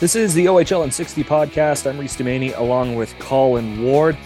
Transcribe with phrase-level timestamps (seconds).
[0.00, 1.88] This is the OHL in 60 podcast.
[1.88, 4.16] I'm Reese Dumaney along with Colin Ward.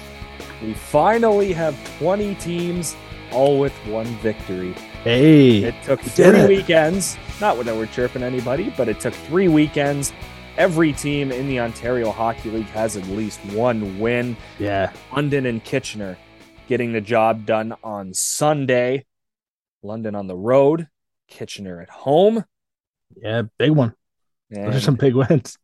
[0.62, 2.94] We finally have 20 teams,
[3.32, 4.72] all with one victory.
[5.02, 6.48] Hey, It took three it.
[6.48, 10.12] weekends, not that we're chirping anybody, but it took three weekends.
[10.58, 14.36] Every team in the Ontario Hockey League has at least one win.
[14.58, 16.18] yeah, London and Kitchener
[16.68, 19.06] getting the job done on Sunday.
[19.82, 20.86] London on the road,
[21.28, 22.44] Kitchener at home.
[23.16, 23.94] yeah, big one.
[24.50, 25.56] Those are some big wins.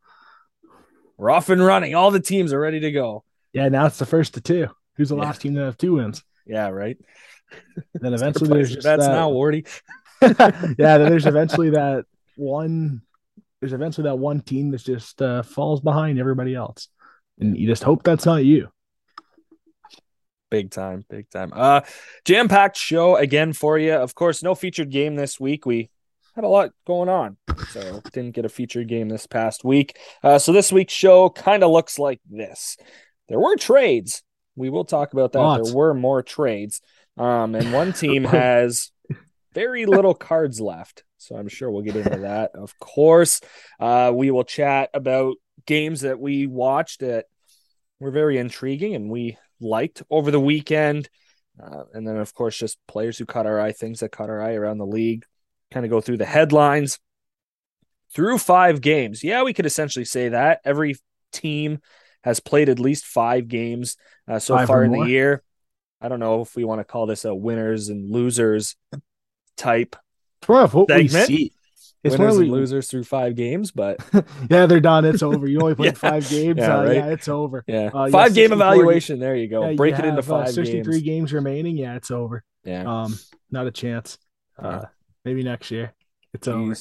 [1.19, 1.95] We're off and running.
[1.95, 3.25] All the teams are ready to go.
[3.53, 4.69] Yeah, now it's the first to two.
[4.97, 5.23] Who's the Yeah.
[5.23, 6.25] last team to have two wins?
[6.47, 6.97] Yeah, right.
[7.95, 9.67] Then eventually there's just that's that, now Wardy.
[10.23, 12.05] yeah, then there's eventually that
[12.37, 13.03] one.
[13.61, 16.89] There's eventually that one team that just uh, falls behind everybody else,
[17.41, 18.69] and you just hope that's not you.
[20.51, 21.53] Big time, big time.
[21.55, 21.83] Uh
[22.25, 23.93] jam-packed show again for you.
[23.93, 25.67] Of course, no featured game this week.
[25.67, 25.91] We
[26.39, 27.37] had a lot going on.
[27.71, 29.99] So didn't get a featured game this past week.
[30.23, 32.77] Uh so this week's show kind of looks like this.
[33.29, 34.23] There were trades.
[34.55, 35.41] We will talk about that.
[35.41, 35.69] Lots.
[35.69, 36.81] There were more trades.
[37.17, 38.93] Um and one team has
[39.53, 41.03] very little cards left.
[41.17, 42.53] So I'm sure we'll get into that.
[42.55, 43.41] Of course,
[43.81, 47.27] uh we will chat about games that we watched that
[47.99, 51.09] were very intriguing and we liked over the weekend.
[51.61, 54.41] Uh, and then, of course, just players who caught our eye, things that caught our
[54.41, 55.25] eye around the league.
[55.71, 56.99] Kind of go through the headlines
[58.15, 59.23] through five games.
[59.23, 60.97] Yeah, we could essentially say that every
[61.33, 61.81] team
[62.25, 63.97] has played at least five games
[64.27, 65.43] uh, so Five far in the year.
[66.01, 68.77] I don't know if we want to call this a winners and losers
[69.57, 69.97] type
[70.49, 71.27] of what we Segment?
[71.27, 71.53] see.
[72.05, 73.99] It's winners we, and losers through five games, but
[74.49, 75.05] yeah, they're done.
[75.05, 75.49] It's over.
[75.49, 76.11] You only played Yeah.
[76.11, 76.59] five games.
[76.59, 76.97] Yeah, uh, right.
[76.97, 77.65] yeah, it's over.
[77.67, 79.19] yeah, Uh, yeah, five game evaluation.
[79.19, 79.63] There you go.
[79.65, 81.05] Yeah, you Break it into have, uh, five 63 games.
[81.05, 81.77] games remaining.
[81.77, 82.45] Yeah, it's over.
[82.65, 82.85] Yeah.
[83.03, 83.19] Um,
[83.51, 84.17] not a chance.
[84.63, 84.69] Yeah.
[84.69, 84.85] Uh,
[85.25, 85.93] maybe next year.
[86.35, 86.75] It's over.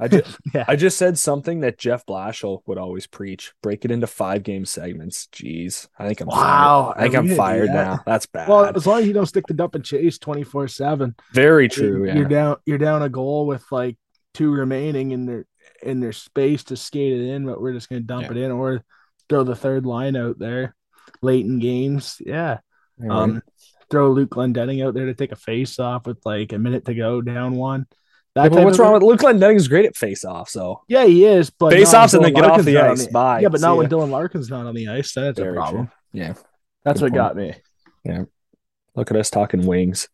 [0.00, 0.64] I just yeah.
[0.68, 3.52] I just said something that Jeff Blashill would always preach.
[3.62, 5.26] Break it into five game segments.
[5.32, 5.88] Jeez.
[5.98, 6.98] I think I'm Wow, fired.
[6.98, 7.74] I think gonna do fired that?
[7.74, 8.00] now.
[8.06, 8.48] That's bad.
[8.48, 11.14] Well, as long as you don't stick the dump and chase 24 7.
[11.32, 12.06] Very true.
[12.06, 12.14] Yeah.
[12.14, 13.96] You're down you're down a goal with like
[14.34, 15.46] two remaining in their
[15.82, 18.30] in their space to skate it in, but we're just gonna dump Yeah.
[18.30, 18.84] it in or
[19.28, 20.76] throw the third line out there
[21.22, 22.22] late in games.
[22.24, 22.58] Yeah.
[23.10, 23.42] Um.
[23.90, 26.94] Throw Luke Glendening out there to take a face off with like a minute to
[26.94, 27.86] go down one.
[28.36, 31.72] Yeah, what's wrong with Luke Glendening's great at face off, so Yeah, he is, but
[31.72, 33.06] Face offs and then get Dylan off the ice.
[33.08, 33.40] Bye.
[33.40, 33.78] Yeah, but See not ya.
[33.78, 35.12] when Dylan Larkin's not on the ice.
[35.12, 35.60] Then it's Very a true.
[35.60, 35.90] problem.
[36.12, 36.34] Yeah.
[36.84, 37.54] That's Good what got me.
[38.04, 38.24] Yeah,
[38.94, 40.08] look at us talking wings.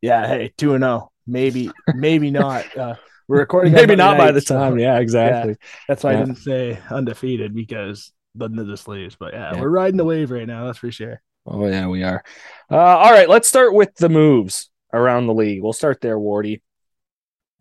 [0.00, 1.10] Yeah, hey, two and zero.
[1.26, 2.76] Maybe, maybe not.
[2.76, 2.94] Uh,
[3.26, 3.72] we're recording.
[3.72, 4.78] Maybe not by the time.
[4.78, 5.56] Yeah, exactly.
[5.88, 6.18] That's why Yeah.
[6.18, 8.86] I didn't say undefeated because doesn't it just?
[9.18, 9.60] But yeah, Yeah.
[9.60, 10.66] we're riding the wave right now.
[10.66, 11.20] That's for sure.
[11.46, 12.22] Oh yeah, we are.
[12.70, 15.62] Uh, all right, let's start with the moves around the league.
[15.62, 16.62] We'll start there, Wardy.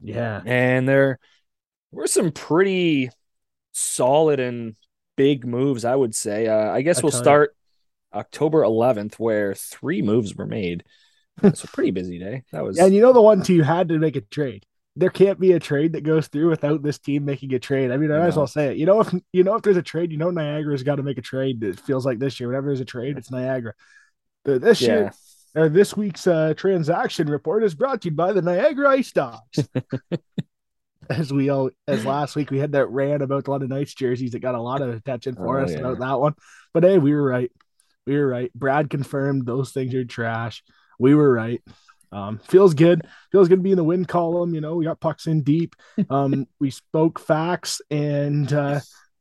[0.02, 1.20] Yeah, and there
[1.92, 3.10] were some pretty
[3.72, 4.76] solid and
[5.16, 7.22] big moves i would say uh, i guess A we'll ton.
[7.24, 7.56] start
[8.14, 10.84] october 11th where three moves were made
[11.44, 13.98] it's a pretty busy day that was and you know the one team had to
[14.00, 14.66] make a trade.
[14.96, 17.92] There can't be a trade that goes through without this team making a trade.
[17.92, 18.78] I mean, I might as well say it.
[18.78, 21.18] You know, if you know if there's a trade, you know Niagara's got to make
[21.18, 21.64] a trade.
[21.64, 22.50] It feels like this year.
[22.50, 23.74] Whenever there's a trade, it's Niagara.
[24.46, 25.14] But this yeah year,
[25.56, 29.70] Uh, this week's uh, transaction report is brought to you by the Niagara Ice Dogs.
[31.10, 34.32] as we all, as last week we had that rant about the London Knights jerseys
[34.32, 35.80] that got a lot of attention for Oh, us yeah.
[35.80, 36.34] about that one.
[36.74, 37.52] But hey, we were right.
[38.06, 38.54] We were right.
[38.54, 40.64] Brad confirmed those things are trash.
[41.00, 41.62] We were right.
[42.14, 43.02] Um, feels good.
[43.32, 44.54] Feels good to be in the win column.
[44.54, 45.76] You know, we got pucks in deep.
[46.10, 48.80] Um, we spoke facts and uh,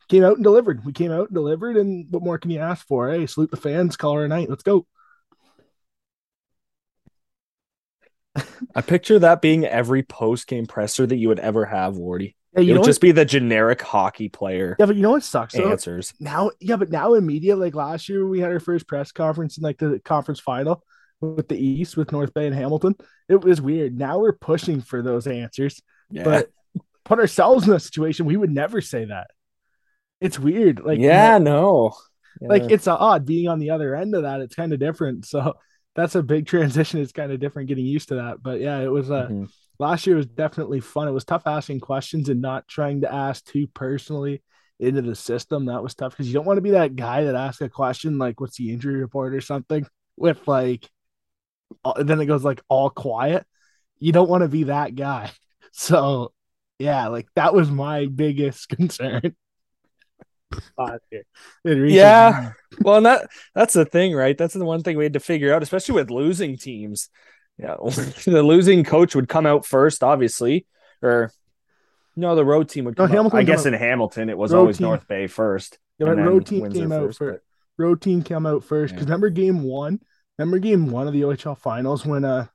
[0.08, 0.84] came out and delivered.
[0.84, 1.76] We came out and delivered.
[1.76, 3.10] And what more can you ask for?
[3.10, 3.96] Hey, salute the fans.
[3.96, 4.50] Call her a night.
[4.50, 4.86] Let's go.
[8.74, 12.62] i picture that being every post-game presser that you would ever have wardy Yeah, it
[12.62, 15.22] you know would what- just be the generic hockey player Yeah, but you know what
[15.22, 15.54] sucks?
[15.54, 15.70] though?
[15.70, 19.12] answers now, yeah, but now in media, like last year, we had our first press
[19.12, 20.82] conference in like the conference final
[21.22, 22.94] with the East with North Bay and Hamilton.
[23.28, 23.96] It was weird.
[23.96, 25.80] Now we're pushing for those answers,
[26.10, 26.50] yeah but
[27.04, 29.28] put ourselves in a situation we would never say that.
[30.20, 30.80] It's weird.
[30.84, 31.94] Like yeah no
[32.40, 32.68] like Yeah.
[32.70, 34.40] it's odd being on the other end of that.
[34.40, 35.26] It's kind of different.
[35.26, 35.54] So
[35.94, 37.00] that's a big transition.
[37.00, 38.42] It's kind of different getting used to that.
[38.42, 39.48] But yeah, it was uh Mhm.
[39.78, 41.08] last year was definitely fun.
[41.08, 44.42] It was tough asking questions and not trying to ask too personally
[44.80, 45.66] into the system.
[45.66, 48.18] That was tough because you don't want to be that guy that asks a question
[48.18, 49.86] like, "What's the injury report?" or something
[50.16, 50.88] with like,
[51.84, 53.46] Uh, then it goes like all quiet.
[53.98, 55.30] You don't want to be that guy.
[55.74, 56.34] So
[56.78, 59.34] yeah, like that was my biggest concern.
[60.76, 61.22] Last year.
[61.64, 62.52] In recent Yeah.
[62.82, 64.36] well, and that that's the thing, right?
[64.36, 67.08] That's the one thing we had to figure out, especially with losing teams.
[67.56, 67.76] Yeah,
[68.26, 70.66] the losing coach would come out first, obviously,
[71.00, 71.32] or
[72.16, 73.16] No, the road team would No, come.
[73.16, 74.88] Hamilton I guess come in Hamilton it was Road always team.
[74.88, 75.78] North Bay first.
[75.98, 77.40] Yeah, and but then road team came out first, but-
[77.78, 79.12] road team came out first because Yeah.
[79.14, 80.00] remember game one.
[80.42, 82.46] Remember game one of the OHL finals when uh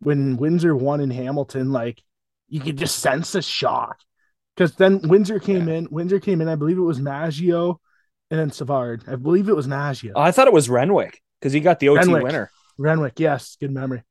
[0.00, 2.02] when Windsor won in Hamilton, like
[2.48, 3.98] you could just sense a shock.
[4.54, 7.80] Because then Windsor came in, Windsor came in, I believe it was Maggio
[8.30, 9.04] and then Savard.
[9.08, 10.12] I believe it was Maggio.
[10.14, 12.22] I thought it was Renwick because he got the OT Renwick.
[12.24, 12.50] winner.
[12.76, 14.02] Renwick, yes, good memory.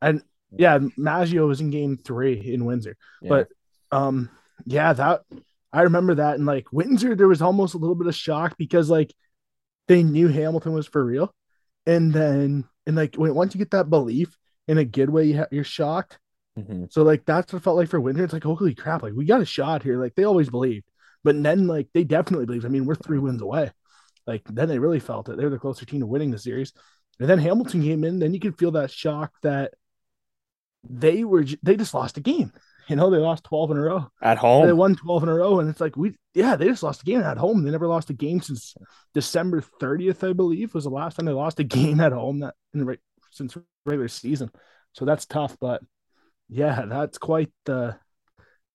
[0.00, 2.96] And yeah, Maggio was in game three in Windsor.
[3.20, 3.28] Yeah.
[3.28, 3.48] But
[3.90, 4.30] um,
[4.64, 5.22] yeah, that
[5.72, 6.36] I remember that.
[6.36, 9.12] And like Windsor, there was almost a little bit of shock because like
[9.88, 11.34] they knew Hamilton was for real.
[11.86, 14.36] And then and like when once you get that belief
[14.68, 16.18] in a good way, you ha- you're shocked.
[16.58, 16.90] Mhm.
[16.92, 18.24] So like that's what it felt like for Winter.
[18.24, 20.00] It's like holy crap, like we got a shot here.
[20.00, 20.86] Like they always believed,
[21.22, 22.64] but then like they definitely believed.
[22.64, 23.70] I mean, we're three wins away.
[24.26, 25.36] Like then they really felt it.
[25.36, 26.72] They were the closer team to winning the series.
[27.20, 28.18] And then Hamilton came in.
[28.18, 29.74] Then you could feel that shock that
[30.88, 32.52] they were they just lost a game.
[32.88, 34.08] You know, they lost twelve in a row.
[34.20, 34.66] At home.
[34.66, 37.04] They won twelve in a row, and it's like we yeah they just lost a
[37.04, 37.62] game at home.
[37.64, 38.74] They never lost a game since
[39.14, 42.54] December thirtieth, I believe, was the last time they lost a game at home that
[42.74, 42.98] in re-
[43.30, 44.50] since regular season.
[44.92, 45.82] So that's tough, but
[46.48, 47.96] yeah, that's quite the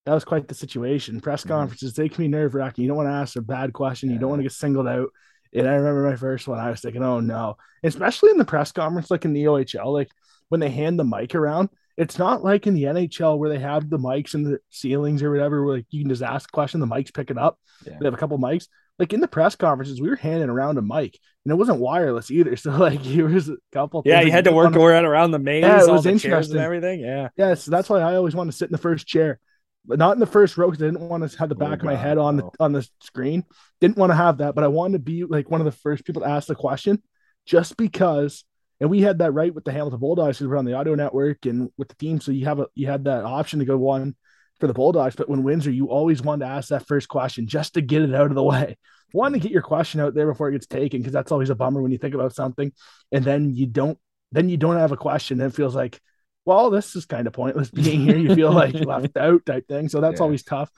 [0.06, 1.22] that was quite the situation.
[1.22, 1.50] Press Mhm.
[1.50, 2.84] conferences they can be nerve wracking.
[2.84, 4.10] You don't want to ask a bad question.
[4.10, 5.10] You don't want to get singled out.
[5.54, 8.72] And I remember my first one, I was thinking, oh no, especially in the press
[8.72, 10.10] conference, like in the OHL, like
[10.50, 13.90] when they hand the mic around, it's not like in the NHL where they have
[13.90, 16.80] the mics in the ceilings or whatever, where like you can just ask a question,
[16.80, 17.60] the mics pick it up.
[17.86, 17.98] Yeah.
[18.00, 18.68] They have a couple mics.
[18.98, 22.32] Like in the press conferences, we were handing around a mic, and it wasn't wireless
[22.32, 22.56] either.
[22.58, 24.02] So like there was a couple.
[24.06, 26.56] Yeah, you had to work around around the maze, Yeah, it was interesting.
[26.58, 27.00] and everything.
[27.02, 27.30] Yeah.
[27.38, 29.40] Yeah, so that's why I always want to sit in the first chair,
[29.86, 31.80] but not in the first row because I didn't want to have the Oh, back
[31.80, 32.52] of my God, head on no.
[32.58, 33.46] the on the screen.
[33.82, 36.04] Didn't want to have that, but I wanted to be like one of the first
[36.06, 37.02] people to ask the question,
[37.46, 38.44] just because.
[38.80, 41.46] And we had that right with the Hamilton Bulldogs because we're on the audio network
[41.46, 44.16] and with the team, so you have a you had that option to go one
[44.60, 45.16] for the Bulldogs.
[45.16, 48.16] But when Windsor, you always wanted to ask that first question just to get it
[48.16, 48.78] out of the way.
[49.12, 51.56] One to get your question out there before it gets taken because that's always a
[51.56, 52.72] bummer when you think about something
[53.12, 53.98] and then you don't
[54.32, 55.42] then you don't have a question.
[55.42, 56.00] And it feels like
[56.46, 58.18] well, this is kind of pointless being here.
[58.18, 59.90] You feel like left out type thing.
[59.90, 60.26] So that's Yeah.
[60.26, 60.70] always tough.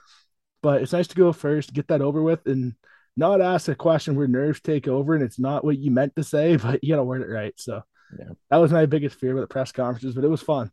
[0.63, 2.73] But it's nice to go first, get that over with, and
[3.17, 6.23] not ask a question where nerves take over and it's not what you meant to
[6.23, 7.53] say, but you gotta word it right.
[7.57, 7.81] So
[8.17, 8.33] Yeah.
[8.49, 10.71] that was my biggest fear with the press conferences, but it was fun.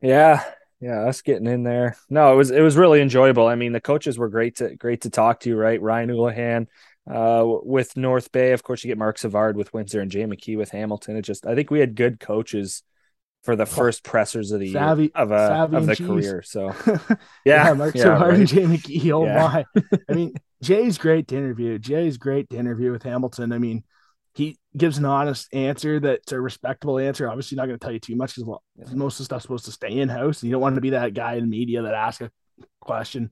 [0.00, 0.44] Yeah,
[0.80, 1.96] yeah, us getting in there.
[2.08, 3.46] No, it was it was really enjoyable.
[3.46, 5.80] I mean, the coaches were great to great to talk to, right?
[5.80, 6.66] Ryan Oulahen
[7.10, 8.52] uh with North Bay.
[8.52, 11.16] Of course, you get Marc Savard with Windsor and Jay McKee with Hamilton.
[11.16, 12.82] It just I think we had good coaches
[13.44, 16.42] for the first pressers of the Savvy- year of a savvy of uh, the career.
[16.42, 16.74] So
[17.44, 18.38] yeah, Marc yeah, Savard right.
[18.40, 19.12] and Jay McKee.
[19.12, 19.64] Oh Yeah.
[19.74, 19.82] my.
[20.08, 21.78] I mean, Jay's great to interview.
[21.78, 23.52] Jay's great to interview with Hamilton.
[23.52, 23.84] I mean,
[24.34, 27.28] he gives an honest answer that's a respectable answer.
[27.28, 29.72] Obviously, not going to tell you too much because most of the stuff's supposed to
[29.72, 30.42] stay in house.
[30.42, 32.30] You don't want to be that guy in media that asks a
[32.80, 33.30] question,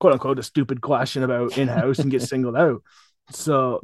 [0.00, 2.82] quote unquote, a stupid question about in house and get singled out.
[3.30, 3.80] So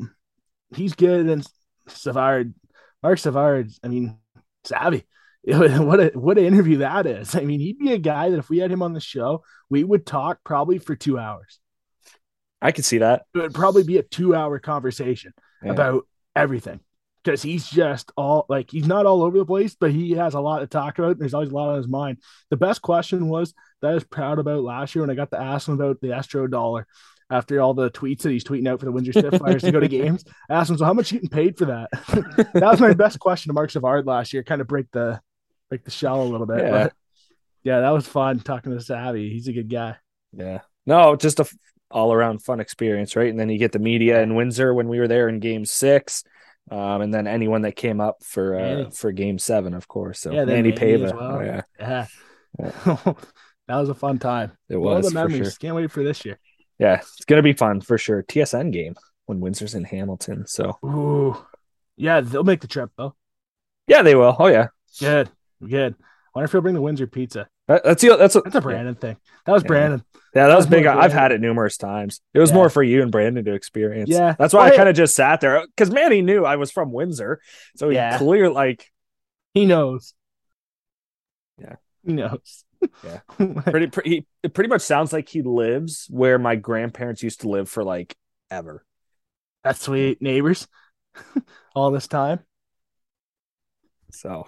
[0.75, 1.27] he's good.
[1.27, 1.47] And
[1.89, 2.55] Savard,
[3.03, 4.19] Marc Savard, I mean,
[4.65, 5.05] savvy.
[5.45, 7.35] What a what an interview that is.
[7.35, 9.83] I mean, he'd be a guy that if we had him on the show, we
[9.83, 11.59] would talk probably for two hours.
[12.61, 13.23] I could see that.
[13.35, 15.33] It would probably be a two hour conversation
[15.65, 15.73] Yeah.
[15.73, 16.07] about
[16.37, 16.79] everything
[17.25, 20.41] because he's just all like he's not all over the place, but he has a
[20.41, 21.13] lot to talk about.
[21.13, 22.19] And There's always a lot on his mind.
[22.51, 25.41] The best question was that I was proud about last year when I got to
[25.41, 26.87] ask him about the Astro dollar
[27.31, 29.89] after all the tweets that he's tweeting out for the Windsor Spitfires to go to
[30.03, 30.25] games.
[30.49, 31.89] I asked him, so how much you getting paid for that?
[32.55, 35.21] that was my best question to Marc Savard last year, kind of break the
[35.73, 36.59] break the shell a little bit.
[36.59, 36.89] Yeah.
[37.65, 39.31] Yeah, that was fun talking to Savvy.
[39.31, 39.97] He's a good guy.
[40.37, 40.61] Yeah.
[40.85, 41.55] No, just a f-
[41.91, 43.31] all around fun experience, right?
[43.31, 46.25] And then you get the media in Windsor when we were there in game six.
[46.71, 50.21] Um, and then anyone that came up for uh, for game seven, of course.
[50.21, 51.15] So Yeah, Manny Pava.
[51.15, 51.37] well.
[51.37, 52.07] Oh, yeah, Yeah.
[52.59, 52.71] Yeah.
[53.69, 54.53] that was a fun time.
[54.69, 55.37] it was the for memories.
[55.39, 55.51] sure.
[55.59, 56.39] Can't wait for this year.
[56.79, 58.23] Yeah, it's gonna be fun for sure.
[58.25, 60.47] TSN game when Windsor's in Hamilton.
[60.47, 61.37] So Ooh.
[61.97, 63.15] Yeah, they'll make the trip though.
[63.87, 64.37] yeah, they will.
[64.39, 64.67] Oh yeah,
[65.01, 65.31] Good.
[65.67, 65.95] Good.
[65.99, 67.49] I wonder if he'll bring the Windsor pizza.
[67.69, 69.17] That- that's the that's a, That's a Brandon thing.
[69.47, 69.69] That was Yeah.
[69.69, 70.05] Brandon.
[70.35, 70.87] Yeah, that was That's big.
[70.87, 72.21] I've had it numerous times.
[72.33, 72.57] It was Yeah.
[72.57, 74.09] more for you and Brandon to experience.
[74.11, 74.35] Yeah.
[74.39, 76.91] that's why Well, I kind of just sat there because Manny knew I was from
[76.93, 77.41] Windsor,
[77.77, 78.17] so he Yeah.
[78.19, 78.91] clear like
[79.55, 80.15] He knows.
[81.59, 81.77] Yeah.
[82.05, 82.65] He knows.
[83.05, 83.21] Yeah.
[83.67, 84.27] pretty pretty.
[84.43, 88.17] It pretty much sounds like he lives where my grandparents used to live for like
[88.51, 88.85] ever.
[89.63, 90.21] That's sweet.
[90.23, 90.67] Neighbors.
[91.75, 92.41] All this time.
[94.11, 94.47] So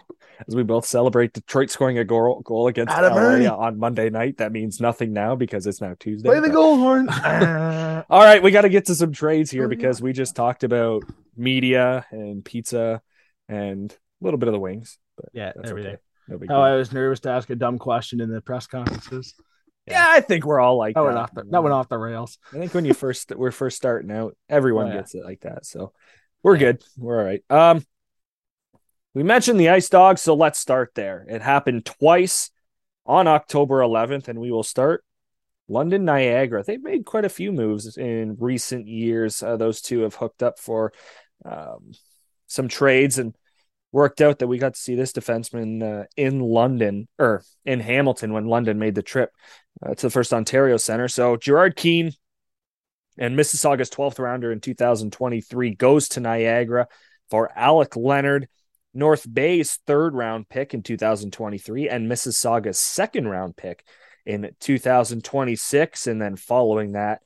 [0.48, 4.38] as we both celebrate Detroit scoring a goal goal against Atta LA on Monday night,
[4.38, 6.28] that means nothing now because it's now Tuesday.
[6.28, 7.08] Play the but- goal horn.
[8.10, 10.64] All right, we got to get to some trades here Oh, because we just talked
[10.64, 11.02] about
[11.36, 13.00] media and pizza
[13.48, 14.98] and a little bit of the wings.
[15.16, 15.92] But yeah, that's everything.
[15.94, 16.00] okay.
[16.28, 16.62] No big How.
[16.62, 19.34] I was nervous to ask a dumb question in the press conferences.
[19.86, 21.06] yeah, I think we're all like That that.
[21.06, 22.38] went off the that went off the rails.
[22.52, 24.94] I think when you first we're first starting out, everyone Oh, yeah.
[24.96, 25.66] gets it like that.
[25.66, 25.92] So
[26.42, 26.72] we're Yeah.
[26.72, 26.84] good.
[26.96, 27.42] We're all right.
[27.50, 27.84] Um
[29.14, 31.24] we mentioned the ice Dogs, so let's start there.
[31.28, 32.50] It happened twice
[33.06, 35.04] on October 11th, and we will start
[35.68, 36.64] London Niagara.
[36.64, 39.42] They've made quite a few moves in recent years.
[39.42, 40.92] Uh, those two have hooked up for
[41.44, 41.92] um,
[42.48, 43.34] some trades and
[43.92, 48.32] worked out that we got to see this defenseman uh, in London or in Hamilton
[48.32, 49.30] when London made the trip
[49.84, 51.06] uh, to the first Ontario Center.
[51.06, 52.10] So Gerard Keane
[53.16, 56.88] and Mississauga's 12th rounder in 2023 goes to Niagara
[57.30, 58.48] for Alec Leonard,
[58.94, 63.84] North Bay's third round pick in 2023, and Mississauga's second round pick
[64.24, 66.06] in 2026.
[66.06, 67.20] And then following that,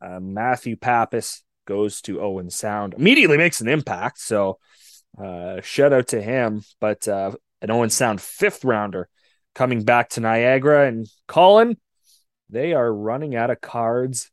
[0.00, 4.18] uh, Matthew Pappas goes to Owen Sound, immediately makes an impact.
[4.18, 4.58] So
[5.22, 6.62] uh, shout out to him.
[6.80, 9.08] But uh, an Owen Sound fifth rounder
[9.54, 10.88] coming back to Niagara.
[10.88, 11.76] And Colin,
[12.50, 14.30] they are running out of cards.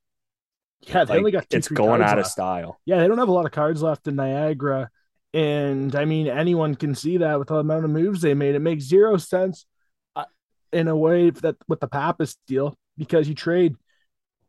[0.81, 2.79] Yeah, they Like, only got two, it's going out of style.
[2.85, 4.89] Yeah, they don't have a lot of cards left in Niagara.
[5.33, 8.55] And I mean, anyone can see that with the amount of moves they made.
[8.55, 9.65] It makes zero sense
[10.15, 10.25] uh,
[10.73, 13.75] in a way that with the Pappas deal because you trade,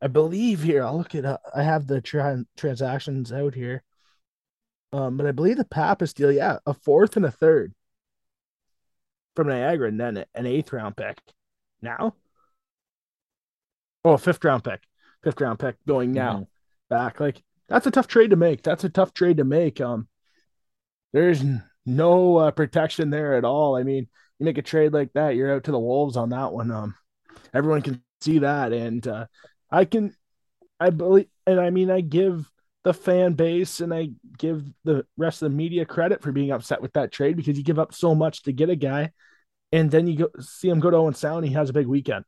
[0.00, 1.42] I believe here, I'll look it up.
[1.54, 3.82] I have the tra- transactions out here.
[4.92, 7.74] Um, but I believe the Pappas deal, yeah, a fourth and a third
[9.36, 11.20] from Niagara, and then an eighth round pick.
[11.82, 12.14] Now,
[14.04, 14.80] oh, a fifth round pick,
[15.22, 16.46] fifth round pick going now Mhm.
[16.88, 17.20] back.
[17.20, 18.62] Like that's a tough trade to make.
[18.62, 19.80] That's a tough trade to make.
[19.80, 20.08] Um,
[21.12, 21.42] there's
[21.86, 23.76] no uh, protection there at all.
[23.76, 26.52] I mean, you make a trade like that, you're out to the wolves on that
[26.52, 26.70] one.
[26.70, 26.94] Um,
[27.52, 29.26] everyone can see that, and uh,
[29.70, 30.14] I can,
[30.78, 32.50] I believe, and I mean, I give
[32.82, 36.80] the fan base and I give the rest of the media credit for being upset
[36.80, 39.12] with that trade because you give up so much to get a guy,
[39.72, 41.44] and then you go see him go to Owen Sound.
[41.44, 42.24] He has a big weekend.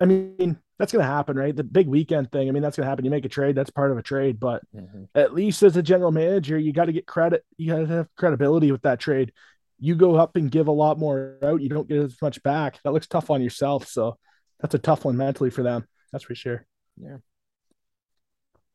[0.00, 1.54] I mean, that's going to happen, right?
[1.54, 2.48] The big weekend thing.
[2.48, 3.04] I mean, that's going to happen.
[3.04, 4.40] You make a trade, that's part of a trade.
[4.40, 5.08] But Mhm.
[5.14, 7.44] at least as a general manager, you got to get credit.
[7.58, 9.32] You got to have credibility with that trade.
[9.78, 11.60] You go up and give a lot more out.
[11.60, 12.80] You don't get as much back.
[12.82, 13.88] That looks tough on yourself.
[13.88, 14.16] So
[14.58, 15.86] that's a tough one mentally for them.
[16.12, 16.64] That's for sure.
[16.96, 17.18] Yeah.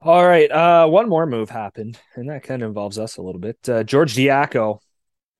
[0.02, 0.52] All right.
[0.52, 3.58] Uh, one more move happened, and that kind of involves us a little bit.
[3.68, 4.80] Uh, George Diaco,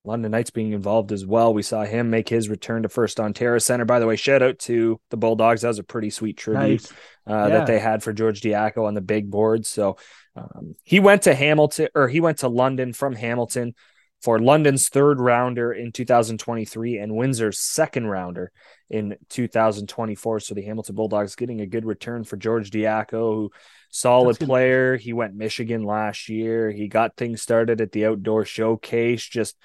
[0.06, 1.54] London Knights being involved as well.
[1.54, 3.86] We saw him make his return to First Ontario Center.
[3.86, 5.62] By the way, shout out to the Bulldogs.
[5.62, 6.92] That was a pretty sweet tribute Nice.
[6.92, 6.96] uh,
[7.34, 7.48] Yeah.
[7.50, 9.66] that they had for George Diaco on the big board.
[9.66, 9.98] So
[10.36, 13.74] um, he went to Hamilton, or he went to London from Hamilton
[14.22, 18.52] for London's third rounder in 2023 and Windsor's second rounder
[18.90, 20.40] in 2024.
[20.40, 23.52] So the Hamilton Bulldogs getting a good return for George Diaco, who
[23.90, 24.98] solid player.
[24.98, 26.72] He went Michigan last year.
[26.72, 29.24] He got things started at the outdoor showcase.
[29.28, 29.56] Just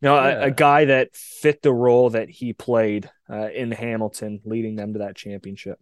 [0.00, 0.44] you know, a, Yeah.
[0.44, 5.00] a guy that fit the role that he played uh, in Hamilton, leading them to
[5.00, 5.78] that championship.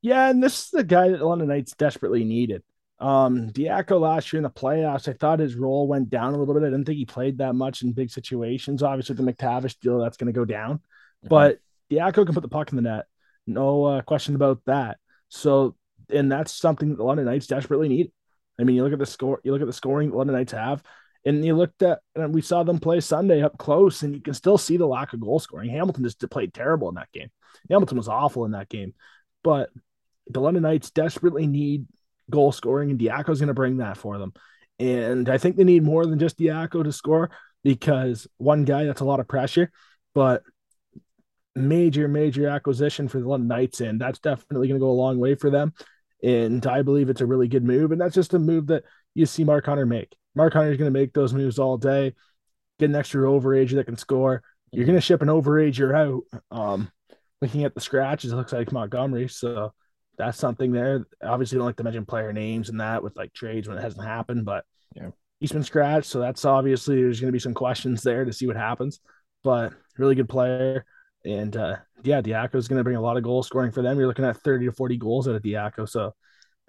[0.00, 2.62] Yeah, and this is the guy that the London Knights desperately needed.
[2.98, 6.54] Um, Diaco last year in the playoffs, I thought his role went down a little
[6.54, 6.62] bit.
[6.62, 8.82] I didn't think he played that much in big situations.
[8.82, 10.80] Obviously, the McTavish deal that's going to go down,
[11.24, 11.58] but
[11.90, 13.06] Diaco can put the puck in the net.
[13.46, 14.98] No uh, question about that.
[15.28, 15.74] So,
[16.10, 18.12] and that's something that the London Knights desperately need.
[18.58, 20.52] I mean, you look at the score, you look at the scoring the London Knights
[20.52, 20.82] have,
[21.24, 24.34] and you looked at, and we saw them play Sunday up close, and you can
[24.34, 25.70] still see the lack of goal scoring.
[25.70, 27.30] Hamilton just played terrible in that game.
[27.70, 28.94] Hamilton was awful in that game,
[29.44, 29.70] but
[30.26, 31.86] the London Knights desperately need
[32.30, 34.32] goal scoring, and Diaco's going to bring that for them.
[34.78, 37.30] And I think they need more than just Diaco to score
[37.62, 39.70] because one guy, that's a lot of pressure,
[40.14, 40.42] but
[41.54, 45.18] major, major acquisition for the London Knights, and that's definitely going to go a long
[45.18, 45.72] way for them.
[46.22, 49.26] And I believe it's a really good move, and that's just a move that you
[49.26, 50.14] see Mark Hunter make.
[50.34, 52.14] Mark Hunter is going to make those moves all day,
[52.78, 54.42] get an extra overager that can score.
[54.70, 56.40] You're going to ship an overager out.
[56.50, 56.90] Um,
[57.40, 59.28] looking at the scratches, it looks like Montgomery.
[59.28, 59.72] So
[60.16, 61.06] that's something there.
[61.22, 64.06] Obviously, don't like to mention player names and that with like trades when it hasn't
[64.06, 64.64] happened, but
[64.96, 65.10] Yeah.
[65.40, 66.08] he's been scratched.
[66.08, 69.00] So that's obviously there's going to be some questions there to see what happens.
[69.44, 70.84] But really good player.
[71.24, 73.98] And uh, yeah, Diaco is going to bring a lot of goal scoring for them.
[73.98, 75.88] You're looking at 30 to 40 goals out of Diaco.
[75.88, 76.14] So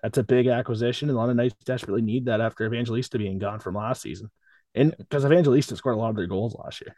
[0.04, 1.10] that's a big acquisition.
[1.10, 4.30] And a lot of Knights desperately need that after Evangelista being gone from last season.
[4.76, 6.94] And because Evangelista scored a lot of their goals last year.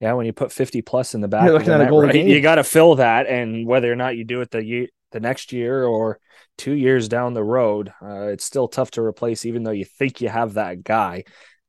[0.00, 2.64] Yeah, when you put 50 plus in the back, the net, right, you got to
[2.64, 3.26] fill that.
[3.26, 6.18] And whether or not you do it the year, the next year or
[6.56, 10.22] two years down the road, uh, it's still tough to replace, even though you think
[10.22, 11.24] you have that guy.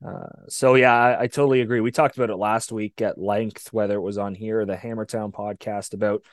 [0.05, 1.81] Uh, so yeah, I, I totally agree.
[1.81, 4.77] We talked about it last week at length, whether it was on here or the
[4.77, 6.24] Hammertown podcast about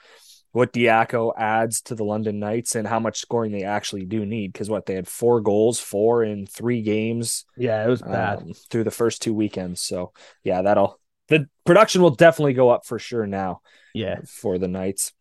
[0.52, 4.52] what Diaco adds to the London Knights and how much scoring they actually do need.
[4.52, 8.38] Because what they had four goals, four in three games Yeah, it was bad.
[8.38, 9.83] um, through the first two weekends.
[9.83, 10.12] So
[10.45, 13.61] yeah, that'll the production will definitely go up for sure now.
[13.95, 15.12] Yeah, for the Knights.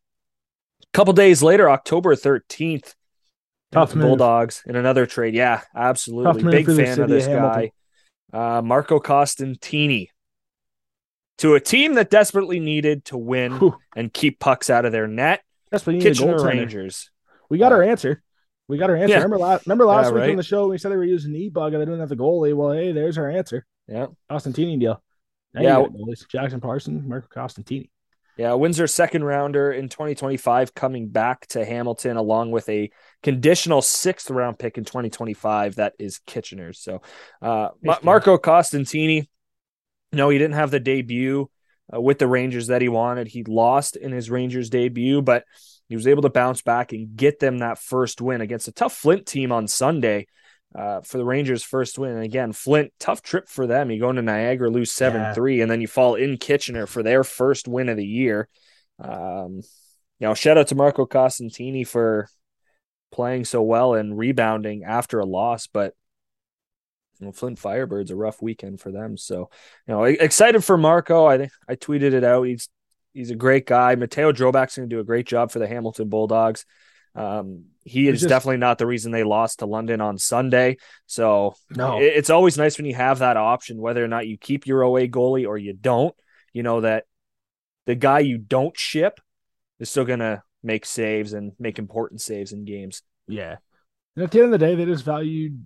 [0.83, 2.95] A couple days later, October thirteenth,
[3.71, 5.33] tough Bulldogs in another trade.
[5.33, 6.43] Yeah, absolutely.
[6.43, 7.71] Big fan of this guy,
[8.31, 10.07] uh, Marco Costantini.
[11.39, 13.77] To a team that desperately needed to win Whew.
[13.95, 17.11] and keep pucks out of their net, Kitchener Rangers.
[17.49, 18.23] We got uh, our answer.
[18.67, 19.09] We got our answer.
[19.09, 19.17] Yeah.
[19.17, 20.29] Remember last remember last yeah, week right?
[20.31, 22.15] on the show we said they were using e bug and they didn't have the
[22.15, 22.55] goalie.
[22.55, 23.65] Well, hey, there's our answer.
[23.87, 24.07] Yeah.
[24.29, 25.01] Costantini deal.
[25.53, 26.13] Now yeah.
[26.29, 27.89] Jackson Parson, Marco Costantini.
[28.37, 32.91] Yeah, Windsor second rounder in 2025 coming back to Hamilton along with a
[33.23, 36.79] conditional sixth round pick in 2025 that is Kitchener's.
[36.79, 37.01] So
[37.41, 37.69] uh,
[38.03, 39.27] Marco Costantini,
[40.11, 41.49] no, he didn't have the debut
[41.93, 43.27] uh, with the Rangers that he wanted.
[43.27, 45.45] He lost in his Rangers debut, but
[45.89, 48.93] he was able to bounce back and get them that first win against a tough
[48.93, 50.27] Flint team on Sunday
[50.75, 52.11] uh, for the Rangers' first win.
[52.11, 53.89] And again, Flint, tough trip for them.
[53.89, 55.33] You go into Niagara, lose 7 yeah.
[55.33, 58.49] 3, and then you fall in Kitchener for their first win of the year.
[58.99, 59.61] Um,
[60.19, 62.27] you know, shout out to Marco Costantini for
[63.11, 65.93] playing so well and rebounding after a loss, but
[67.19, 69.17] you know, Flint Firebirds a rough weekend for them.
[69.17, 69.49] So,
[69.87, 71.25] you know, excited for Marco.
[71.25, 72.43] I think I tweeted it out.
[72.43, 72.69] He's
[73.13, 73.95] he's a great guy.
[73.95, 76.65] Matteo Drobac's going to do a great job for the Hamilton Bulldogs.
[77.15, 80.77] Um, he is just, definitely not the reason they lost to London on Sunday.
[81.07, 81.99] So no.
[81.99, 84.83] It, it's always nice when you have that option, whether or not you keep your
[84.83, 86.15] OA goalie or you don't.
[86.53, 87.05] You know that
[87.85, 89.19] the guy you don't ship
[89.79, 93.01] is still going to make saves and make important saves in games.
[93.27, 93.57] Yeah.
[94.15, 95.65] And at the end of the day, they just valued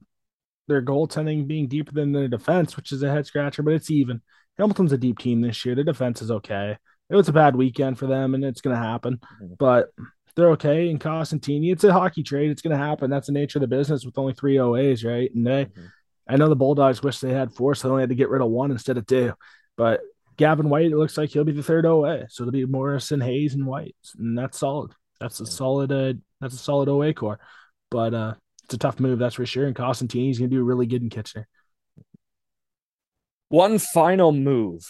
[0.71, 4.21] their goaltending being deeper than their defense, which is a head scratcher, but it's even.
[4.57, 5.75] Hamilton's a deep team this year.
[5.75, 6.77] Their defense is okay.
[7.09, 9.17] It was a bad weekend for them, and it's going to happen.
[9.17, 9.53] Mm-hmm.
[9.57, 9.89] But
[10.35, 10.89] they're okay.
[10.89, 12.51] And Costantini, it's a hockey trade.
[12.51, 13.09] It's going to happen.
[13.09, 15.33] That's the nature of the business with only three OAs, right?
[15.33, 15.85] And they, mm-hmm.
[16.27, 18.41] I know the Bulldogs wish they had four, so they only had to get rid
[18.41, 19.33] of one instead of two.
[19.77, 20.01] But
[20.37, 22.29] Gavin White, it looks like he'll be the third OA.
[22.29, 24.91] So it'll be Morrison, Hayes, and White, and that's solid.
[25.19, 25.91] That's a solid.
[25.91, 27.39] Uh, that's a solid OA core.
[27.89, 28.33] But uh,
[28.71, 29.67] it's a tough move, that's for sure.
[29.67, 31.45] And Costantini's going to do really good in Kitchener.
[33.49, 34.89] One final move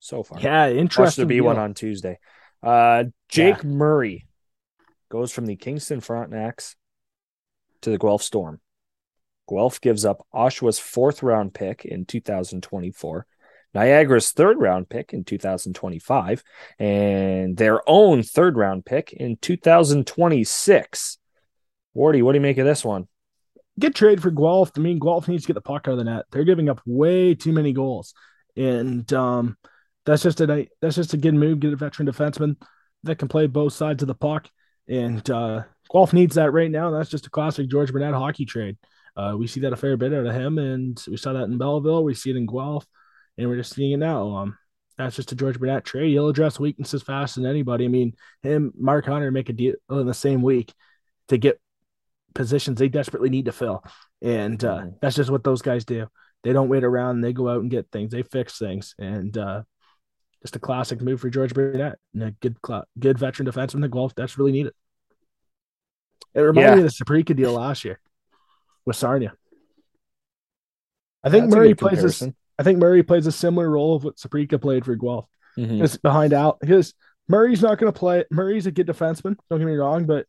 [0.00, 0.40] so far.
[0.40, 1.22] Yeah, interesting.
[1.22, 2.18] to be one on Tuesday.
[2.60, 3.70] Uh, Jake yeah.
[3.70, 4.26] Murray
[5.10, 6.74] goes from the Kingston Frontenacs
[7.82, 8.60] to the Guelph Storm.
[9.48, 13.26] Guelph gives up Oshawa's fourth round pick in 2024,
[13.74, 16.42] Niagara's third round pick in 2025,
[16.80, 21.18] and their own third round pick in 2026.
[21.96, 23.08] Wardy, what do you make of this one?
[23.78, 24.72] Get trade for Guelph.
[24.76, 26.26] I mean, Guelph needs to get the puck out of the net.
[26.30, 28.14] They're giving up way too many goals,
[28.56, 29.56] and um,
[30.04, 31.60] that's just a that's just a good move.
[31.60, 32.56] Get a veteran defenseman
[33.04, 34.48] that can play both sides of the puck
[34.88, 36.90] and uh, Guelph needs that right now.
[36.90, 38.76] That's just a classic George Burnett hockey trade.
[39.16, 41.58] Uh, we see that a fair bit out of him, and we saw that in
[41.58, 42.04] Belleville.
[42.04, 42.86] We see it in Guelph,
[43.36, 44.36] and we're just seeing it now.
[44.36, 44.58] Um,
[44.96, 46.10] that's just a George Burnett trade.
[46.10, 47.84] He'll address weaknesses faster than anybody.
[47.84, 50.72] I mean, him, Mark Hunter make a deal in the same week
[51.28, 51.60] to get
[52.34, 53.84] positions they desperately need to fill,
[54.20, 54.88] and uh, mm-hmm.
[55.00, 56.06] that's just what those guys do.
[56.44, 57.20] They don't wait around.
[57.20, 58.12] They go out and get things.
[58.12, 59.62] They fix things, and uh,
[60.42, 62.56] just a classic move for George Burnett and a good
[62.98, 64.74] good veteran defenseman The Guelph that's really needed.
[66.34, 66.76] It reminded yeah.
[66.76, 68.00] me of the Saprika deal last year
[68.84, 69.34] with Sarnia.
[71.22, 72.22] I think that's Murray plays this.
[72.58, 75.26] I think Murray plays a similar role of what Saprika played for Guelph.
[75.56, 75.84] Mm-hmm.
[75.84, 76.94] It's behind out because
[77.28, 78.24] Murray's not going to play.
[78.30, 79.36] Murray's a good defenseman.
[79.48, 80.26] Don't get me wrong, but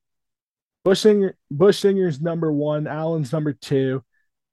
[0.86, 4.04] Buchinger, Buchinger's number one, Allen's number two,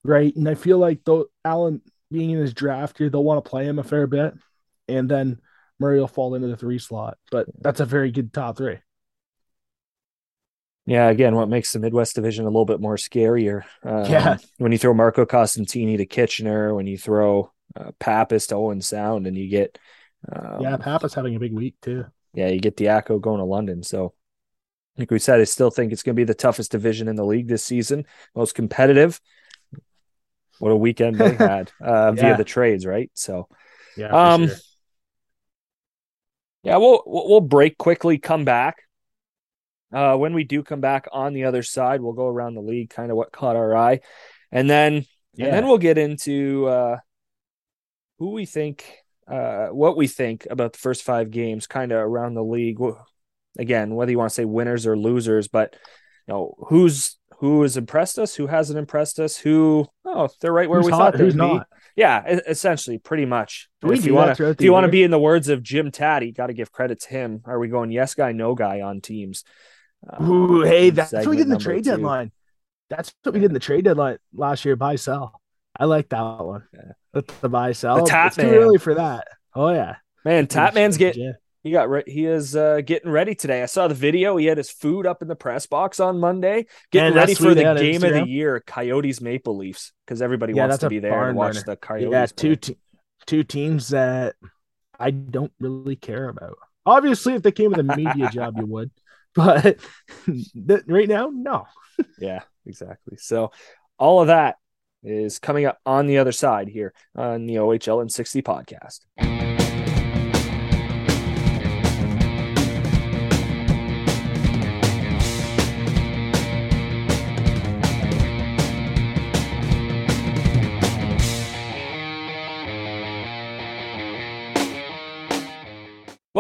[0.05, 0.35] right?
[0.35, 3.67] And I feel like though Allen being in his draft here, they'll want to play
[3.67, 4.35] him a fair bit,
[4.89, 5.41] and then
[5.79, 8.79] Murray will fall into the three slot, but that's a very good top three.
[10.87, 13.63] Yeah, again, what makes the Midwest Division a little bit more scarier?
[13.85, 18.57] Um, yeah, when you throw Marco Costantini to Kitchener, when you throw uh, Pappas to
[18.57, 19.79] Owen Sound, and you get
[20.31, 22.07] um, yeah, Pappas having a big week too.
[22.35, 23.83] Yeah, you get Diaco going to London.
[23.83, 24.15] So,
[24.97, 27.25] like we said, I still think it's going to be the toughest division in the
[27.25, 29.21] league this season, most competitive.
[30.59, 32.23] What a weekend they had uh, yeah.
[32.23, 33.11] via the trades, right?
[33.15, 33.49] So,
[33.97, 34.57] yeah, um, sure.
[36.63, 38.83] Yeah, we'll we'll break quickly, come back.
[39.93, 42.91] Uh, when we do come back on the other side, we'll go around the league,
[42.91, 44.01] kind of what caught our eye,
[44.53, 45.47] and then yeah.
[45.47, 46.99] and then we'll get into uh,
[48.19, 48.85] who we think,
[49.27, 52.79] uh, what we think about the first five games, kind of around the league.
[53.59, 55.75] Again, whether you want to say winners or losers, but
[56.27, 60.69] you know who's who has impressed us, who hasn't impressed us, who oh they're right
[60.69, 61.37] where who's we hot, thought they'd be.
[61.37, 61.67] not.
[61.97, 63.69] Yeah, essentially, pretty much.
[63.81, 65.91] Do if you want to, if you want to be in the words of Jim
[65.91, 67.43] Taddy, got to give credit to him.
[67.47, 69.45] Are we going yes guy, no guy on teams?
[70.23, 71.91] Ooh, um, hey, that's what we did in the trade two.
[71.91, 72.31] deadline.
[72.89, 74.77] That's what we did in the trade deadline last year.
[74.77, 75.41] Buy sell.
[75.77, 76.65] I like that one.
[76.75, 77.21] Yeah.
[77.41, 78.05] the buy sell.
[78.05, 79.27] The it's too early for that.
[79.55, 80.47] Oh yeah, man.
[80.47, 83.63] Tapman's getting he got re- he is uh, getting ready today.
[83.63, 84.37] I saw the video.
[84.37, 87.75] He had his food up in the press box on Monday, getting ready for the
[87.75, 91.37] game of the year, Coyotes Maple Leafs, because everybody yeah, wants to be there and
[91.37, 91.65] watch burner.
[91.67, 92.13] the Coyotes.
[92.13, 92.79] Yeah, two te-
[93.27, 94.37] two teams that
[94.99, 96.57] I don't really care about.
[96.87, 98.91] Obviously, if they came with a media job, you would,
[99.35, 99.79] but
[100.87, 101.67] right now, no.
[102.19, 103.19] yeah, exactly.
[103.19, 103.53] So
[103.99, 104.57] all of that
[105.03, 109.01] is coming up on the other side here on the OHL and 60 podcast.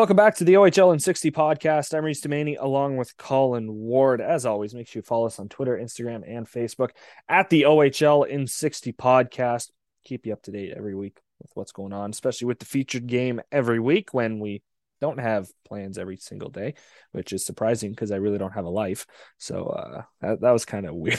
[0.01, 1.95] Welcome back to the OHL in 60 podcast.
[1.95, 4.23] I'm Reese Domaney along with Colin Ward.
[4.23, 6.93] As always, make sure you follow us on Twitter, Instagram, and Facebook
[7.29, 9.71] at the OHL in 60 podcast.
[10.07, 13.09] Keep you up to date every week with what's going on, especially with the featured
[13.09, 14.63] game every week when we
[15.01, 16.75] don't have plans every single day,
[17.13, 19.07] which is surprising because I really don't have a life.
[19.39, 21.19] So uh, that, that was kind of weird,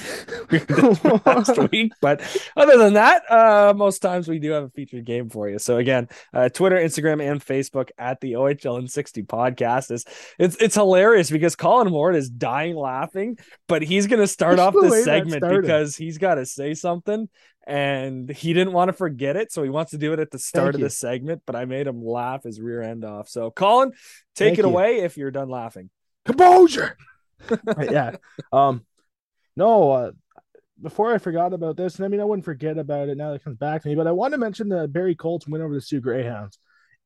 [1.26, 1.94] last week.
[2.02, 2.22] But
[2.56, 5.60] other than that, uh, most times we do have a featured game for you.
[5.60, 10.06] So again, uh, Twitter, Instagram, and Facebook at the OHL in 60 podcast is
[10.38, 15.04] it's it's hilarious because Colin Ward is dying laughing, but he's gonna start off this
[15.04, 17.28] segment because he's got to say something
[17.67, 20.39] and he didn't want to forget it, so he wants to do it at the
[20.39, 21.43] start of the segment.
[21.45, 23.30] But I made him laugh his rear end off.
[23.30, 23.91] So, Colin,
[24.36, 24.69] take Thank it you.
[24.69, 25.89] away if you're done laughing.
[26.26, 26.97] Composure.
[27.80, 28.15] yeah.
[28.52, 28.86] Um.
[29.56, 29.91] No.
[29.91, 30.12] Uh,
[30.82, 33.36] before I forgot about this, and I mean I wouldn't forget about it now that
[33.36, 35.76] it comes back to me, but I want to mention the Barrie Colts win over
[35.76, 36.58] the Soo Greyhounds.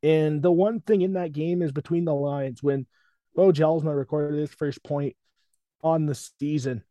[0.02, 2.86] And the one thing in that game is between the lines when
[3.36, 5.16] Bo Jelsma recorded his first point
[5.84, 6.84] on the season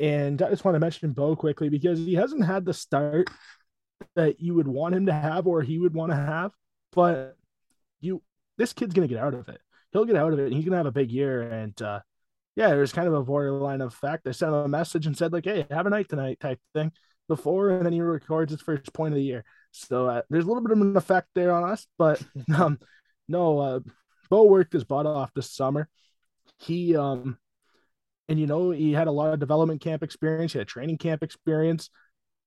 [0.00, 3.28] and I just want to mention Bo quickly because he hasn't had the start
[4.14, 6.52] that you would want him to have or he would want to have.
[6.92, 7.36] But
[8.00, 8.22] you,
[8.56, 9.60] this kid's gonna get out of it.
[9.92, 10.46] He'll get out of it.
[10.46, 11.42] And he's gonna have a big year.
[11.42, 12.00] And uh,
[12.56, 14.26] yeah, there's kind of a borderline effect.
[14.26, 16.92] I sent him a message and said like, "Hey, have a night tonight," type thing
[17.28, 19.44] before, and then he records his first point of the year.
[19.72, 22.22] So uh, there's a little bit of an effect there on us, but
[22.54, 22.78] um,
[23.28, 23.80] no, uh,
[24.30, 25.88] Bo worked his butt off this summer.
[26.58, 27.38] He um
[28.28, 31.22] and you know, he had a lot of development camp experience, he had training camp
[31.22, 31.90] experience,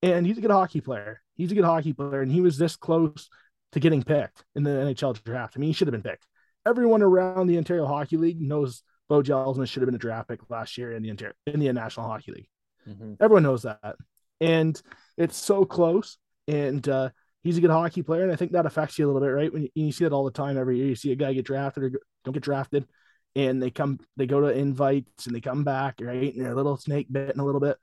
[0.02, 1.22] and he's a good hockey player.
[1.36, 3.30] He's a good hockey player, and he was this close
[3.72, 5.54] to getting picked in the NHL draft.
[5.56, 6.28] I mean, he should have been picked.
[6.66, 10.40] Everyone around the Ontario Hockey League knows Bo Jelsma should have been a draft pick
[10.50, 12.50] last year in the Ontario in the National Hockey League.
[12.88, 13.14] Mm-hmm.
[13.20, 13.96] Everyone knows that,
[14.40, 14.80] and
[15.18, 16.18] it's so close.
[16.48, 17.10] And uh,
[17.44, 19.54] he's a good hockey player, and I think that affects you a little bit, right?
[19.54, 21.46] When you, you see it all the time every year, you see a guy get
[21.46, 21.92] drafted or
[22.24, 22.88] don't get drafted,
[23.36, 26.34] and they come they go to invites and they come back right?
[26.34, 27.78] And they're a little snake bitten a little bit.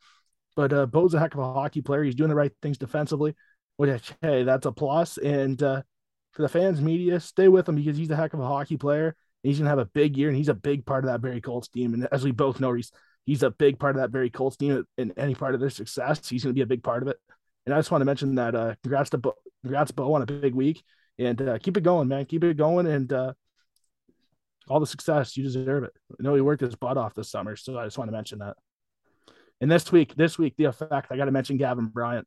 [0.57, 2.03] But uh bo's a heck of a hockey player.
[2.03, 3.35] He's doing the right things defensively
[3.79, 5.17] which hey that's a plus.
[5.17, 5.83] And uh
[6.33, 9.17] for the fans media stay with him because he's a heck of a hockey player.
[9.43, 11.69] He's gonna have a big year and he's a big part of that Barrie Colts
[11.69, 11.95] team.
[11.95, 12.93] And as we both know he's
[13.25, 16.29] he's a big part of that Barrie Colts team in any part of their success
[16.29, 17.17] he's gonna be a big part of it.
[17.65, 20.27] And I just want to mention that uh congrats to Bo, congrats Bo on a
[20.27, 20.83] big week.
[21.21, 22.27] And uh, keep it going man.
[22.27, 22.87] Keep it going.
[22.87, 23.33] And uh
[24.69, 25.37] all the success.
[25.37, 25.93] You deserve it.
[26.13, 28.39] I know he worked his butt off this summer, so I just want to mention
[28.41, 28.57] that.
[29.61, 32.27] And this week, this week, the effect, I got to mention Gavin Bryant.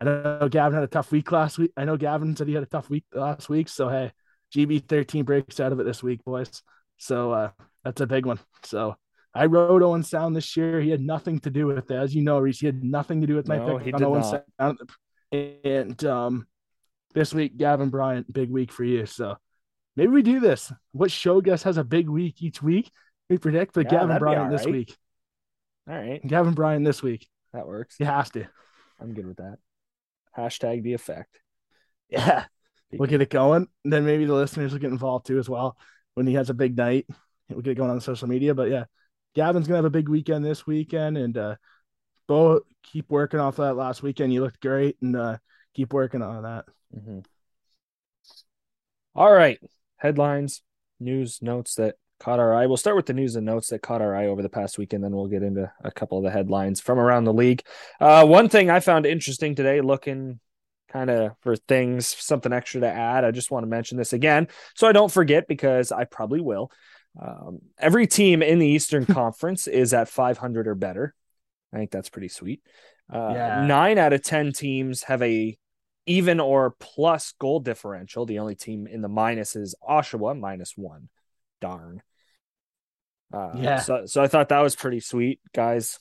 [0.00, 1.70] I know Gavin had a tough week last week.
[1.76, 3.68] I know Gavin said he had a tough week last week.
[3.68, 4.10] So, hey,
[4.54, 6.62] GB13 breaks out of it this week, boys.
[6.96, 7.50] So, uh,
[7.84, 8.40] that's a big one.
[8.64, 8.96] So,
[9.34, 10.80] I rode Owen Sound this year.
[10.80, 11.96] He had nothing to do with it.
[11.96, 14.20] As you know, Reese, he had nothing to do with my no, pick on Owen
[14.20, 14.44] not.
[14.58, 14.78] Sound.
[15.30, 16.46] And um,
[17.14, 19.06] this week, Gavin Bryant, big week for you.
[19.06, 19.36] So,
[19.96, 20.72] Maybe we do this.
[20.92, 22.90] What show guest has a big week each week?
[23.28, 24.96] We predict, but yeah, Gavin Bryan this week.
[25.88, 26.26] All right.
[26.26, 27.28] Gavin Bryan this week.
[27.52, 27.96] That works.
[27.96, 28.46] He has to.
[29.00, 29.58] I'm good with that.
[30.36, 31.40] Hashtag the effect.
[32.08, 32.44] Yeah.
[32.94, 33.66] We'll get it going.
[33.84, 35.78] And then maybe the listeners will get involved too as well
[36.12, 37.06] when he has a big night.
[37.48, 38.54] We'll get it going on social media.
[38.54, 38.84] But yeah,
[39.34, 41.16] Gavin's gonna have a big weekend this weekend.
[41.16, 41.56] And uh
[42.28, 44.34] Bo keep working off that last weekend.
[44.34, 45.38] You looked great and uh
[45.72, 46.66] keep working on that.
[46.94, 47.20] Mm-hmm.
[49.14, 49.58] All right
[50.02, 50.62] headlines,
[50.98, 52.66] news, notes that caught our eye.
[52.66, 55.04] We'll start with the news and notes that caught our eye over the past weekend,
[55.04, 57.62] then we'll get into a couple of the headlines from around the league.
[58.00, 60.40] Uh, one thing I found interesting today, looking
[60.92, 63.24] kind of for things, something extra to add.
[63.24, 66.70] I just want to mention this again so I don't forget because I probably will.
[67.20, 71.14] Um, every team in the Eastern Conference is at 500 or better.
[71.72, 72.60] I think that's pretty sweet.
[73.12, 73.66] Uh, yeah.
[73.66, 75.56] Nine out of 10 teams have a
[76.06, 78.26] even or plus goal differential.
[78.26, 81.08] The only team in the minus is Oshawa, minus one.
[81.60, 82.02] Darn.
[83.32, 83.78] Uh, yeah.
[83.78, 85.98] So, so I thought that was pretty sweet, guys.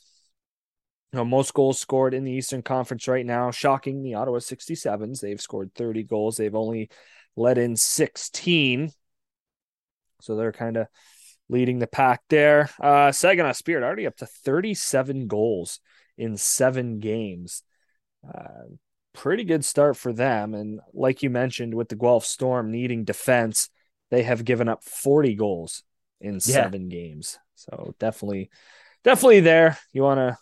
[1.14, 3.52] You know, most goals scored in the Eastern Conference right now.
[3.52, 5.20] Shocking, the Ottawa 67s.
[5.20, 6.38] They've scored 30 goals.
[6.38, 6.90] They've only
[7.36, 8.92] let in 16.
[10.22, 10.88] So they're kind of
[11.50, 12.70] leading the pack there.
[12.82, 15.80] Uh, Saginaw Spirit already up to 37 goals
[16.18, 17.64] in seven games.
[18.26, 18.70] Uh,
[19.14, 20.54] pretty good start for them.
[20.54, 23.70] And like you mentioned, with the Guelph Storm needing defense,
[24.10, 25.84] they have given up 40 goals
[26.20, 26.40] in yeah.
[26.40, 27.40] seven games.
[27.56, 28.50] So definitely,
[29.04, 29.78] definitely there.
[29.94, 30.38] You want to,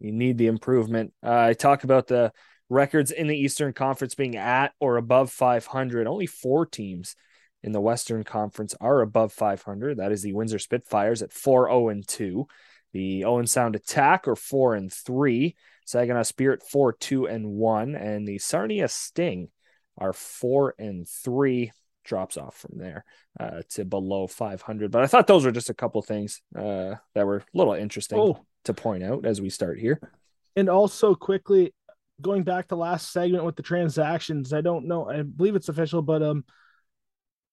[0.00, 1.12] you need the improvement.
[1.22, 2.32] Uh, I talk about the
[2.68, 6.06] records in the Eastern Conference being at or above 500.
[6.06, 7.14] Only four teams
[7.62, 9.98] in the Western Conference are above 500.
[9.98, 12.46] That is the Windsor Spitfires at 4 0 and 2.
[12.92, 15.54] The Owen Sound Attack are 4 and 3.
[15.84, 17.94] Saginaw Spirit 4 2 and 1.
[17.94, 19.48] And the Sarnia Sting
[19.98, 21.72] are 4 and 3.
[22.04, 23.04] Drops off from there
[23.38, 24.90] uh, to below 500.
[24.90, 28.18] But I thought those were just a couple things uh, that were a little interesting
[28.18, 28.44] oh.
[28.64, 30.00] to point out as we start here.
[30.56, 31.72] And also, quickly
[32.20, 36.02] going back to last segment with the transactions, I don't know, I believe it's official,
[36.02, 36.44] but um,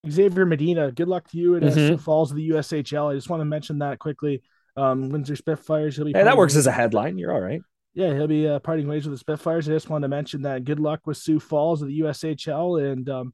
[0.08, 1.98] Xavier Medina, good luck to you at mm-hmm.
[1.98, 3.12] Falls of the USHL.
[3.12, 4.42] I just want to mention that quickly.
[4.78, 5.96] Um, Windsor Spitfires.
[5.98, 7.18] He'll be hey, that works as a headline.
[7.18, 7.62] You're all right.
[7.93, 9.67] Yeah, he'll be uh, parting ways with the Spitfires.
[9.67, 10.63] I just wanted to mention that.
[10.63, 13.34] Good luck with Sioux Falls of the USHL, and um,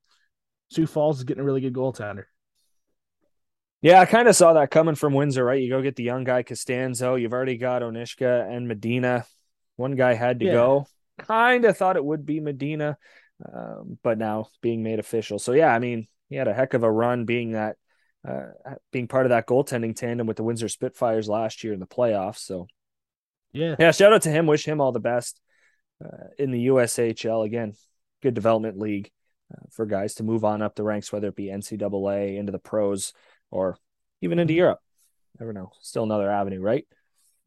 [0.72, 2.24] Sioux Falls is getting a really good goaltender.
[3.82, 5.62] Yeah, I kind of saw that coming from Windsor, right?
[5.62, 7.16] You go get the young guy Costanzo.
[7.16, 9.26] You've already got Onishka and Medina.
[9.76, 10.54] One guy had to yeah.
[10.54, 10.88] go.
[11.20, 12.98] Kind of thought it would be Medina,
[13.54, 15.38] um, but now being made official.
[15.38, 17.76] So yeah, I mean, he had a heck of a run being that
[18.28, 18.46] uh,
[18.92, 22.40] being part of that goaltending tandem with the Windsor Spitfires last year in the playoffs.
[22.40, 22.68] So
[23.56, 24.48] yeah, yeah, shout out to him.
[24.48, 25.40] Wish him all the best
[26.04, 27.74] uh, in the USHL again.
[28.22, 29.12] Good development league
[29.54, 32.60] uh, for guys to move on up the ranks, whether it be NCAA into the
[32.60, 33.14] pros
[33.52, 33.78] or
[34.22, 34.54] even into.
[34.54, 34.80] Europe.
[35.40, 35.72] Never know.
[35.82, 36.88] Still another avenue, right?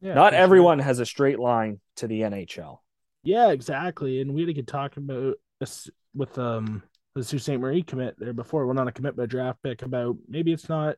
[0.01, 0.85] Yeah, Not everyone sure.
[0.85, 2.77] has a straight line to the NHL.
[3.23, 4.21] Yeah, exactly.
[4.21, 6.83] And we had a good talk about this with um
[7.15, 7.59] the Sault Ste.
[7.59, 8.65] Marie commit there before.
[8.65, 10.95] Well, not a commit, but a draft pick about maybe it's not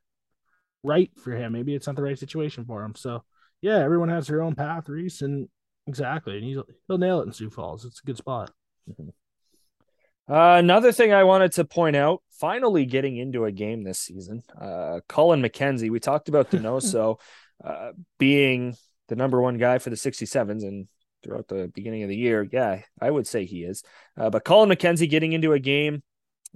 [0.84, 1.54] right for him.
[1.54, 2.94] Maybe it's not the right situation for him.
[2.96, 3.24] So
[3.62, 5.48] yeah, everyone has their own path, Reese, and
[5.88, 7.86] exactly, and he'll he'll nail it in Sioux Falls.
[7.86, 8.52] It's a good spot.
[8.90, 9.10] Mm-hmm.
[10.34, 14.44] Uh, another thing I wanted to point out, finally getting into a game this season,
[14.60, 15.92] uh, Colin McKenzie.
[15.92, 17.20] We talked about Donoso
[17.64, 18.76] uh, being
[19.08, 20.88] the number one guy for the 67s, and
[21.24, 22.48] throughout the beginning of the year.
[22.52, 23.84] Yeah, I would say he is.
[24.18, 26.04] Uh, but Colin McKenzie getting into a game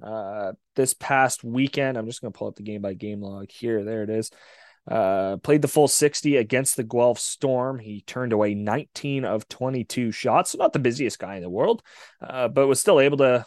[0.01, 1.97] uh, this past weekend.
[1.97, 3.83] I'm just going to pull up the game by game log here.
[3.83, 4.31] There it is.
[4.89, 7.79] Uh, played the full 60 against the Guelph Storm.
[7.79, 10.51] He turned away 19 of 22 shots.
[10.51, 11.81] So not the busiest guy in the world,
[12.21, 13.45] uh, but was still able to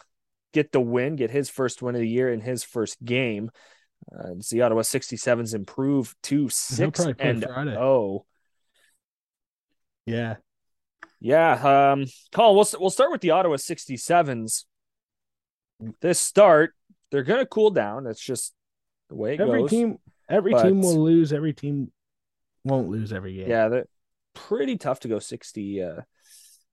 [0.53, 3.51] get the win, get his first win of the year in his first game.
[4.11, 8.25] Uh, the Ottawa 67s improve to 6 and 0.
[10.05, 10.35] Yeah.
[11.21, 14.63] Yeah, um, Colin, we'll we'll start with the Ottawa 67s.
[16.01, 16.73] This start,
[17.11, 18.05] they're going to cool down.
[18.05, 18.53] That's just
[19.09, 19.69] the way it every goes.
[19.69, 19.97] team,
[20.29, 21.33] every but, team will lose.
[21.33, 21.91] Every team
[22.63, 23.49] won't lose every game.
[23.49, 23.87] Yeah, they're
[24.33, 26.01] pretty tough to go 60, uh,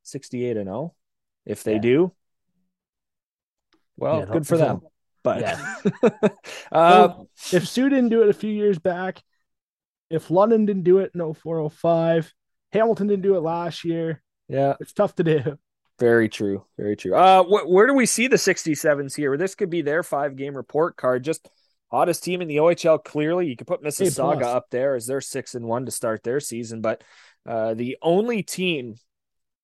[0.03, 0.95] 68 and 0.
[1.45, 1.81] If they yeah.
[1.81, 2.13] do,
[3.97, 4.81] well, yeah, good for them.
[5.23, 5.77] But yeah.
[6.73, 7.15] uh,
[7.53, 9.23] if Soo didn't do it a few years back,
[10.11, 12.33] if London didn't do it in 0405,
[12.73, 14.23] Hamilton didn't do it last year.
[14.49, 15.59] Yeah, it's tough to do.
[15.99, 16.65] Very true.
[16.77, 17.15] Very true.
[17.15, 19.37] Uh, wh- where do we see the 67s here?
[19.37, 21.25] This could be their five game report card.
[21.25, 21.49] Just
[21.91, 23.03] hottest team in the OHL.
[23.03, 26.41] Clearly, you could put Mississauga up there as their six and one to start their
[26.41, 26.81] season.
[26.81, 27.03] But
[27.49, 28.97] uh, the only team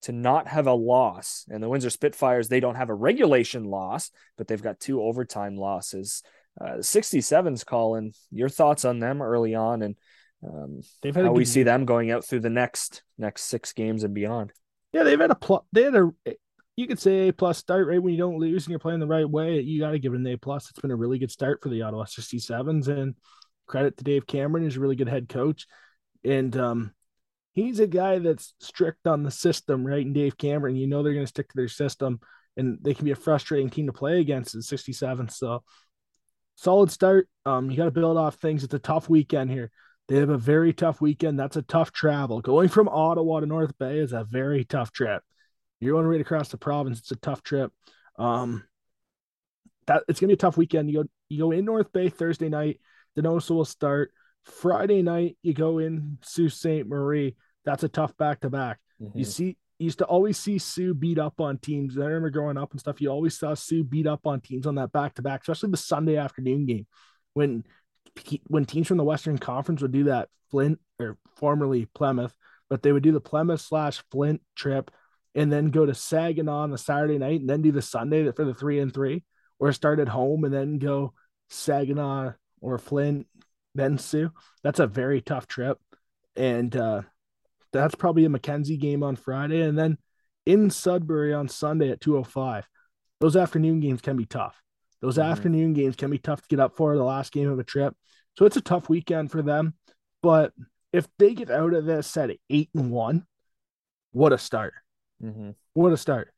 [0.03, 4.11] to not have a loss, and the Windsor Spitfires, they don't have a regulation loss,
[4.37, 6.23] but they've got two overtime losses.
[6.61, 9.97] Uh, the 67s, Colin, your thoughts on them early on and
[10.45, 14.03] um, they've had how we see them going out through the next next six games
[14.03, 14.53] and beyond.
[14.93, 15.63] Yeah, they've had a plus.
[15.73, 16.11] They had a
[16.77, 19.07] you could say A plus start right when you don't lose and you're playing the
[19.07, 19.61] right way.
[19.61, 20.71] You got to give it an A plus.
[20.71, 23.15] It's been a really good start for the Ottawa 67s, and
[23.67, 24.65] credit to Dave Cameron.
[24.65, 25.67] He's a really good head coach,
[26.25, 26.95] and um,
[27.53, 30.05] he's a guy that's strict on the system, right?
[30.05, 32.21] And Dave Cameron, you know they're going to stick to their system,
[32.57, 35.29] and they can be a frustrating team to play against in 67.
[35.29, 35.63] So
[36.57, 37.29] solid start.
[37.45, 38.65] Um, you got to build off things.
[38.65, 39.71] It's a tough weekend here.
[40.09, 41.39] They have a very tough weekend.
[41.39, 42.41] That's a tough travel.
[42.41, 45.23] Going from Ottawa to North Bay is a very tough trip.
[45.83, 47.01] You're going right across the province.
[47.01, 47.73] It's a tough trip.
[48.17, 48.63] Um,
[49.87, 50.89] that it's gonna be a tough weekend.
[50.89, 52.81] You go you go in North Bay Thursday night.
[53.17, 54.13] The Donoso will start
[54.45, 55.37] Friday night.
[55.43, 56.87] You go in Sault Ste.
[56.87, 57.35] Marie.
[57.65, 58.79] That's a tough back to back.
[59.15, 61.99] You see, you used to always see Soo beat up on teams.
[61.99, 63.01] I remember growing up and stuff.
[63.01, 65.77] You always saw Soo beat up on teams on that back to back, especially the
[65.77, 66.87] Sunday afternoon game
[67.35, 67.65] when
[68.47, 72.37] when teams from the Western Conference would do that Flint or formerly Plymouth,
[72.71, 74.93] but they would do the Plymouth slash Flint trip
[75.35, 78.45] and then go to Saginaw on the Saturday night and then do the Sunday for
[78.45, 79.25] the three and three.
[79.59, 81.15] or start at home and then go
[81.49, 83.27] Saginaw or Flint,
[83.75, 84.31] then Soo.
[84.63, 85.79] That's a very tough trip.
[86.37, 87.03] And uh,
[87.73, 89.63] that's probably a Mackenzie game on Friday.
[89.63, 89.99] And then
[90.47, 92.67] in Sudbury on Sunday at 205.
[93.21, 94.61] Those afternoon games can be tough.
[95.01, 95.31] Those mm-hmm.
[95.31, 97.95] afternoon games can be tough to get up for the last game of a trip.
[98.37, 99.75] So it's a tough weekend for them.
[100.23, 100.53] But
[100.93, 103.27] if they get out of this at eight and one,
[104.13, 104.75] what a start.
[105.23, 105.51] Mm-hmm.
[105.75, 106.33] What a start.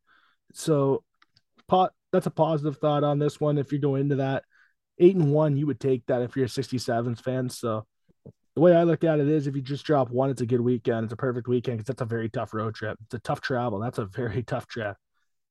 [0.53, 1.03] So
[1.68, 3.59] pot that's a positive thought on this one.
[3.59, 4.44] If you go into that
[4.99, 7.49] eight and one, you would take that if you're a 67s fan.
[7.51, 7.87] So
[8.55, 10.61] the way I look at it is if you just drop one, it's a good
[10.61, 11.05] weekend.
[11.05, 12.99] It's a perfect weekend because that's a very tough road trip.
[13.07, 13.81] It's a tough travel.
[13.81, 14.97] That's a very tough trip.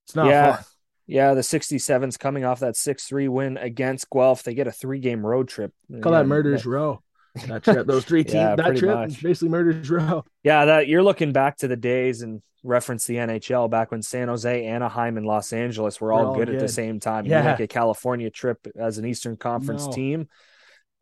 [0.06, 0.56] It's not yeah.
[0.56, 0.66] fun.
[1.06, 4.44] Yeah, the 67s coming off that 6 3 win against Guelph.
[4.44, 5.74] They get a three game road trip.
[6.02, 7.02] Call yeah, that Murder's Row.
[7.48, 9.22] That trip, those three teams, yeah, that trip much.
[9.22, 10.24] basically Murder's Row.
[10.44, 14.28] Yeah, that you're looking back to the days and reference the NHL back when San
[14.28, 17.26] Jose, Anaheim, and Los Angeles were all, all good, good, at the same time.
[17.26, 17.42] Yeah.
[17.42, 19.92] You like a California trip as an Eastern Conference no.
[19.92, 20.30] team.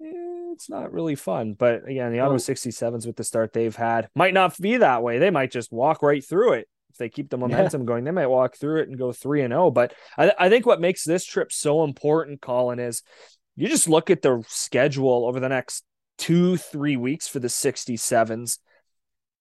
[0.04, 1.54] Eh, it's not really fun.
[1.54, 5.20] But again, the Ottawa 67s with the start they've had might not be that way.
[5.20, 6.68] They might just walk right through it.
[6.90, 7.86] If they keep the momentum yeah.
[7.86, 9.72] going, they might walk through it and go 3 and 0.
[9.72, 13.02] But I, I think what makes this trip so important, Colin, is
[13.56, 15.86] you just look at the schedule over the next
[16.18, 18.60] two, three weeks for the 67s.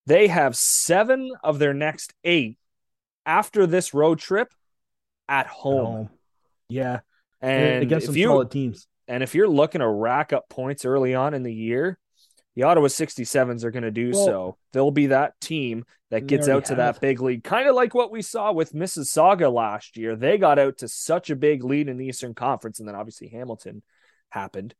[0.07, 2.59] They have seven of their next eight
[3.27, 4.53] after this road trip
[5.29, 6.11] at home.
[6.69, 7.01] Yeah.
[7.41, 8.87] And against some you, solid teams.
[9.09, 11.99] And if you're looking to rack up points early on in the year,
[12.57, 14.57] the Ottawa 67s are going to do well, so.
[14.73, 16.95] They'll be that team that gets out to have.
[16.95, 20.17] that big lead, kind of like what we saw with Mississauga last year.
[20.17, 23.29] They got out to such a big lead in the Eastern Conference, and then obviously
[23.29, 23.83] Hamilton
[24.29, 24.75] happened.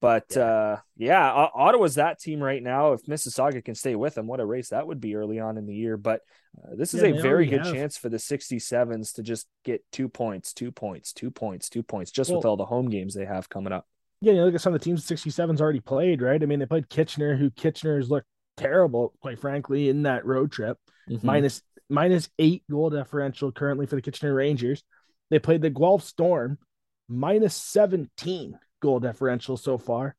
[0.00, 0.42] But yeah.
[0.42, 2.92] uh yeah, Ottawa's that team right now.
[2.92, 5.66] If Mississauga can stay with them, what a race that would be early on in
[5.66, 5.96] the year.
[5.96, 6.20] But
[6.56, 7.72] uh, this is yeah, a very good have.
[7.72, 12.10] chance for the 67s to just get two points, two points, two points, two points,
[12.10, 13.86] just well, with all the home games they have coming up.
[14.20, 16.42] Yeah, you look at some of the teams 67s already played, right?
[16.42, 20.78] I mean, they played Kitchener, who Kitchener's looked terrible, quite frankly, in that road trip.
[21.08, 21.26] Mm-hmm.
[21.26, 24.82] Minus, minus eight goal differential currently for the Kitchener Rangers.
[25.30, 26.58] They played the Guelph Storm,
[27.08, 30.16] minus 17 goal differential so far.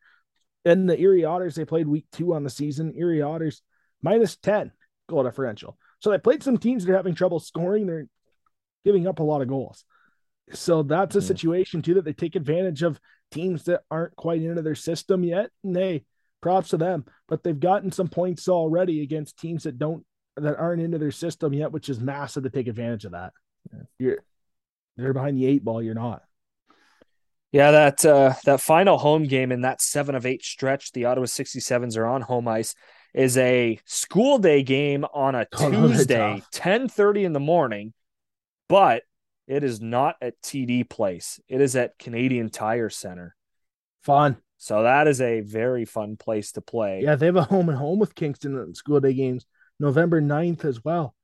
[0.65, 2.93] And the Erie Otters, they played week two on the season.
[2.95, 3.61] Erie Otters
[4.01, 4.71] minus 10
[5.07, 5.77] goal differential.
[5.99, 7.87] So they played some teams that are having trouble scoring.
[7.87, 8.07] They're
[8.85, 9.83] giving up a lot of goals.
[10.53, 11.27] So that's a mm-hmm.
[11.27, 12.99] situation too that they take advantage of
[13.31, 15.49] teams that aren't quite into their system yet.
[15.63, 16.05] And hey,
[16.41, 17.05] props to them.
[17.27, 20.05] But they've gotten some points already against teams that don't
[20.37, 23.33] that aren't into their system yet, which is massive to take advantage of that.
[23.97, 24.19] You're
[24.97, 26.23] they're behind the eight ball, you're not.
[27.51, 31.25] Yeah, that uh, that final home game in that seven of eight stretch, the Ottawa
[31.25, 32.75] 67s are on home ice,
[33.13, 37.93] is a school day game on a oh, Tuesday, 10 30 in the morning,
[38.67, 39.03] but
[39.47, 41.39] it is not at TD Place.
[41.47, 43.35] It is at Canadian Tire Center.
[44.03, 44.37] Fun.
[44.57, 47.01] So that is a very fun place to play.
[47.03, 49.45] Yeah, they have a home and home with Kingston school day games
[49.79, 51.15] November 9th as well.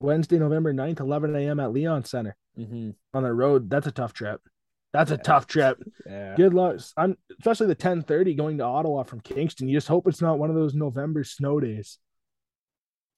[0.00, 1.60] Wednesday, November 9th, 11 a.m.
[1.60, 2.90] at Leon Center mm-hmm.
[3.12, 3.68] on the road.
[3.68, 4.40] That's a tough trip.
[4.96, 5.82] That's a tough trip.
[6.06, 6.34] Yeah.
[6.36, 6.80] Good luck.
[6.96, 9.68] I'm especially the 1030 going to Ottawa from Kingston.
[9.68, 11.98] You just hope it's not one of those November snow days.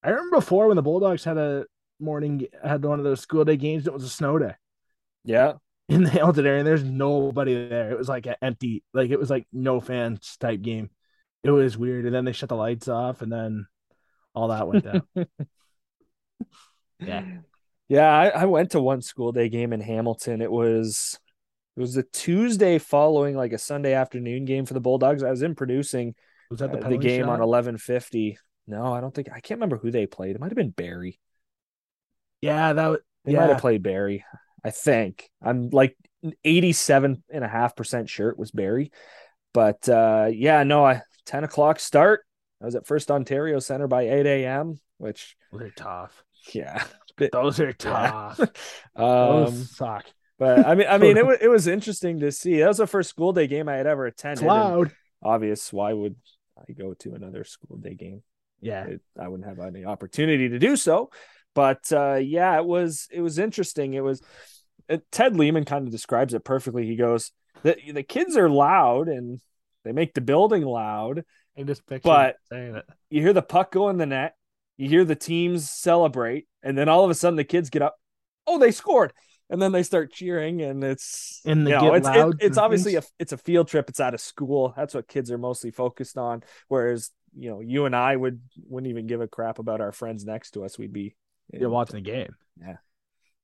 [0.02, 1.66] I remember before when the Bulldogs had a
[2.00, 4.54] morning had one of those school day games, it was a snow day.
[5.24, 5.54] Yeah.
[5.88, 7.90] In the Hamilton area, and there's nobody there.
[7.90, 10.90] It was like an empty, like it was like no fans type game.
[11.42, 12.04] It was weird.
[12.04, 13.66] And then they shut the lights off, and then
[14.34, 15.02] all that went down.
[17.00, 17.24] yeah.
[17.88, 20.42] Yeah, I, I, went to one school day game in Hamilton.
[20.42, 21.18] It was
[21.78, 25.22] it was the Tuesday following like a Sunday afternoon game for the Bulldogs.
[25.22, 26.16] I was in producing
[26.50, 27.34] was that the, uh, the game shot?
[27.34, 28.36] on eleven fifty.
[28.66, 30.34] No, I don't think I can't remember who they played.
[30.34, 31.20] It might have been Barrie.
[32.40, 33.38] Yeah, that they yeah.
[33.38, 34.24] might have played Barrie.
[34.64, 35.96] I think I'm like
[36.44, 38.90] 87 and a half percent sure it was Barrie,
[39.54, 42.24] But uh yeah, no, I 10 o'clock start.
[42.60, 46.24] I was at First Ontario Center by 8 a.m., which they're tough.
[46.52, 46.82] Yeah.
[47.30, 48.40] Those are tough.
[48.96, 50.06] Um, Those suck.
[50.38, 52.58] But I mean, I mean, it was it was interesting to see.
[52.58, 54.46] That was the first school day game I had ever attended.
[54.46, 54.92] Loud.
[55.22, 55.72] Obvious.
[55.72, 56.16] Why would
[56.56, 58.22] I go to another school day game?
[58.60, 61.10] Yeah, it, I wouldn't have any opportunity to do so.
[61.54, 63.94] But uh, yeah, it was it was interesting.
[63.94, 64.22] It was
[64.88, 66.86] it, Ted Lehman kind of describes it perfectly.
[66.86, 67.32] He goes,
[67.62, 69.40] the the kids are loud and
[69.84, 71.24] they make the building loud.
[71.56, 72.36] I just but
[73.10, 74.34] you hear the puck go in the net,
[74.76, 77.96] you hear the teams celebrate, and then all of a sudden the kids get up.
[78.46, 79.12] Oh, they scored!
[79.50, 83.02] And then they start cheering and it's and you know, it's, it, it's obviously a
[83.18, 86.42] it's a field trip it's out of school that's what kids are mostly focused on
[86.68, 90.24] whereas you know you and i would wouldn't even give a crap about our friends
[90.24, 91.14] next to us we'd be
[91.52, 92.76] you're watching the game yeah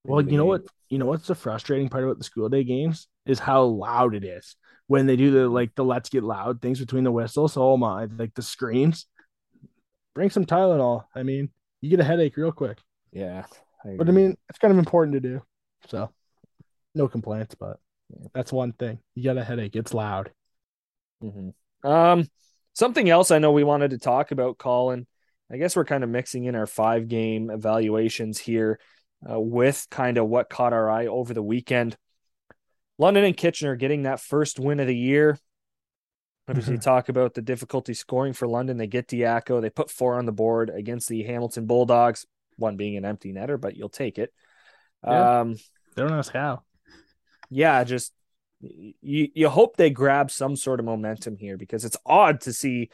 [0.05, 0.49] Well, you know game.
[0.49, 0.63] what?
[0.91, 4.25] You know what's the frustrating part about the school day games is how loud it
[4.25, 7.57] is when they do the like the let's get loud things between the whistles.
[7.57, 9.07] Oh my, like the screams.
[10.15, 11.05] Bring some Tylenol.
[11.15, 11.49] I mean,
[11.81, 12.79] you get a headache real quick.
[13.13, 13.47] Yeah.
[13.85, 15.43] I but I mean, it's kind of important to do.
[15.89, 16.11] So
[16.95, 17.79] no complaints, but
[18.33, 18.99] that's one thing.
[19.15, 19.77] You got a headache.
[19.77, 20.31] It's loud.
[21.23, 21.89] Mm-hmm.
[21.89, 22.29] Um,
[22.73, 25.07] something else I know we wanted to talk about, Colin.
[25.51, 28.79] I guess we're kind of mixing in our five game evaluations here
[29.29, 31.97] uh, with kind of what caught our eye over the weekend.
[32.99, 35.39] London and Kitchener getting that first win of the year.
[36.49, 36.81] Obviously, mm-hmm.
[36.81, 38.77] talk about the difficulty scoring for London.
[38.77, 39.61] They get Diaco.
[39.61, 42.27] They put four on the board against the Hamilton Bulldogs,
[42.57, 44.33] one being an empty netter, but you'll take it.
[45.03, 45.41] Yeah.
[45.41, 45.57] Um,
[45.95, 46.63] they don't ask how.
[47.51, 48.13] Yeah, just
[48.61, 52.91] you, you hope they grab some sort of momentum here because it's odd to see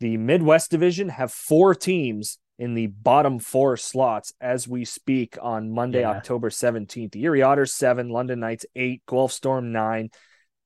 [0.00, 5.70] the Midwest Division have four teams in the bottom four slots as we speak on
[5.70, 6.10] Monday, yeah.
[6.10, 7.12] October 17th.
[7.12, 10.10] The Erie Otters, seven, London Knights, eight, Guelph Storm, nine,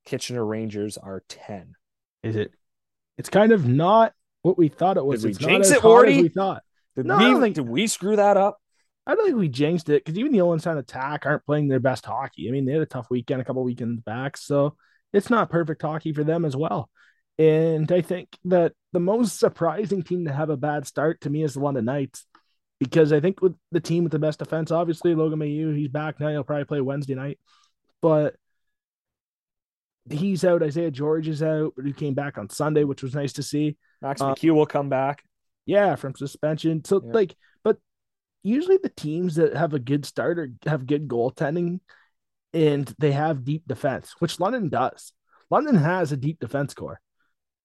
[0.05, 1.75] Kitchener Rangers are 10.
[2.23, 2.51] Is it?
[3.17, 5.21] It's kind of not what we thought it was.
[5.21, 6.23] Did it's we jinx it, Wardy?
[6.23, 6.63] We thought.
[6.95, 8.59] Did no, we, think, did we screw that up?
[9.05, 11.79] I don't think we jinxed it because even the Owen Sound Attack aren't playing their
[11.79, 12.47] best hockey.
[12.47, 14.77] I mean, they had a tough weekend a couple weekends back, so
[15.11, 16.89] it's not perfect hockey for them as well.
[17.37, 21.43] And I think that the most surprising team to have a bad start to me
[21.43, 22.25] is the London Knights,
[22.79, 26.19] because I think with the team with the best defense, obviously Logan Mailloux, he's back
[26.19, 26.29] now.
[26.29, 27.39] He'll probably play Wednesday night,
[28.01, 28.35] but
[30.09, 30.63] he's out.
[30.63, 33.77] Isaiah George is out, but he came back on Sunday, which was nice to see.
[34.01, 35.23] Max um, McCue will come back.
[35.65, 36.83] Yeah, from suspension.
[36.83, 37.13] So yeah.
[37.13, 37.77] like, but
[38.43, 41.79] usually the teams that have a good starter have good goaltending
[42.53, 45.13] and they have deep defense, which London does.
[45.49, 46.99] London has a deep defense core.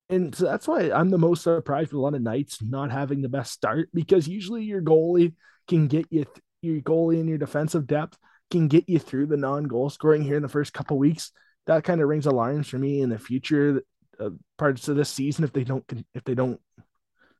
[0.09, 3.51] And so that's why I'm the most surprised with London Knights not having the best
[3.51, 5.35] start because usually your goalie
[5.67, 8.17] can get you, th- your goalie and your defensive depth
[8.49, 11.31] can get you through the non goal scoring here in the first couple weeks.
[11.67, 13.83] That kind of rings alarms for me in the future
[14.19, 16.59] uh, parts of this season if they don't if they don't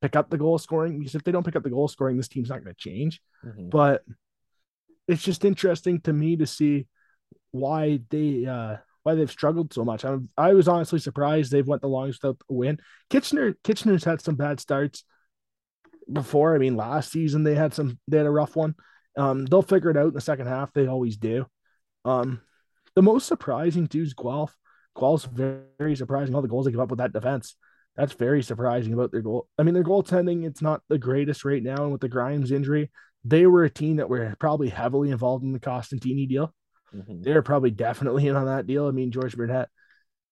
[0.02, 2.28] pick up the goal scoring because if they don't pick up the goal scoring, this
[2.28, 3.22] team's not going to change.
[3.45, 3.70] Mm-hmm.
[3.70, 4.04] But
[5.08, 6.88] it's just interesting to me to see
[7.52, 10.06] why they uh why they've struggled so much.
[10.06, 12.80] I'm, I was honestly surprised they've went the longest without a win.
[13.10, 15.04] Kitchener Kitchener's had some bad starts
[16.12, 16.56] before.
[16.56, 18.76] I mean, last season they had some they had a rough one.
[19.18, 20.72] Um, they'll figure it out in the second half.
[20.74, 21.45] They always do.
[22.06, 22.41] Um,
[22.95, 24.56] the most surprising too is Guelph.
[24.97, 27.56] Guelph's very, very surprising all the goals they give up with that defense.
[28.00, 29.47] That's very surprising about their goal.
[29.58, 31.84] I mean, their goaltending, it's not the greatest right now.
[31.84, 32.91] And with the Grimes injury,
[33.26, 36.54] they were a team that were probably heavily involved in the Costantini deal.
[36.95, 37.24] Mm-hmm.
[37.24, 38.88] They're probably definitely in on that deal.
[38.88, 39.68] I mean, George Burnett,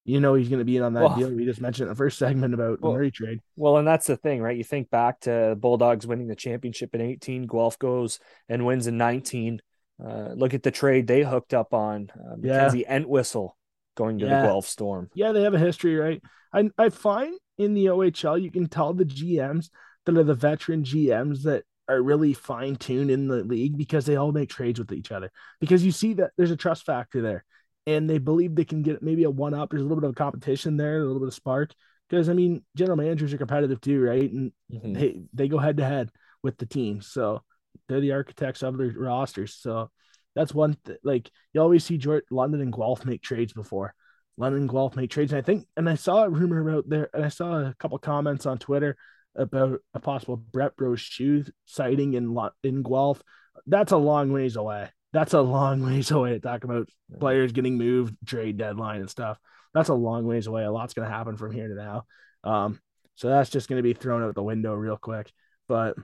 [0.06, 1.30] you know, he's going to be in on that well, deal.
[1.30, 3.42] We just mentioned in the first segment about well, the Murray trade.
[3.58, 4.56] Well, and that's the thing, right?
[4.56, 8.98] You think back to Bulldogs winning the championship in 18, Guelph goes and wins in
[8.98, 9.60] 19.
[10.02, 12.12] Uh, look at the trade they hooked up on.
[12.16, 12.96] Uh, Mackenzie yeah.
[12.96, 13.57] Entwistle
[13.98, 14.42] going to yeah.
[14.42, 15.10] the Guelph Storm.
[15.14, 16.22] Yeah, they have a history, right?
[16.54, 19.70] I I find in the OHL, you can tell the GMs
[20.06, 24.16] that are the veteran GMs that are really fine tuned in the league because they
[24.16, 25.32] all make trades with each other.
[25.60, 27.44] Because you see that there's a trust factor there,
[27.86, 29.70] and they believe they can get maybe a one up.
[29.70, 31.74] There's a little bit of competition there, a little bit of spark.
[32.10, 34.32] Because I mean, general managers are competitive too, right?
[34.32, 34.94] And mm-hmm.
[34.94, 36.10] they they go head to head
[36.44, 37.42] with the team, so
[37.88, 39.56] they're the architects of their rosters.
[39.56, 39.90] So
[40.38, 43.96] that's one th- like you always see George, London and Guelph make trades before.
[44.38, 45.32] London Guelph make trades.
[45.32, 47.98] And I think, and I saw a rumor about there, and I saw a couple
[47.98, 48.96] comments on Twitter
[49.36, 53.24] about a possible Brett shoe sighting in in Guelph.
[53.66, 54.90] That's a long ways away.
[55.12, 56.88] That's a long ways away to talk about
[57.20, 59.40] players getting moved, trade deadline and stuff.
[59.74, 60.66] That's a long ways away.
[60.66, 62.04] A lot's going to happen from here to now.
[62.44, 62.80] Um,
[63.16, 65.32] so that's just going to be thrown out the window real quick.
[65.68, 65.96] But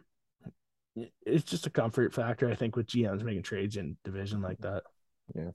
[1.26, 4.84] it's just a comfort factor, I think, with GMs making trades in division like that.
[5.36, 5.52] Yeah.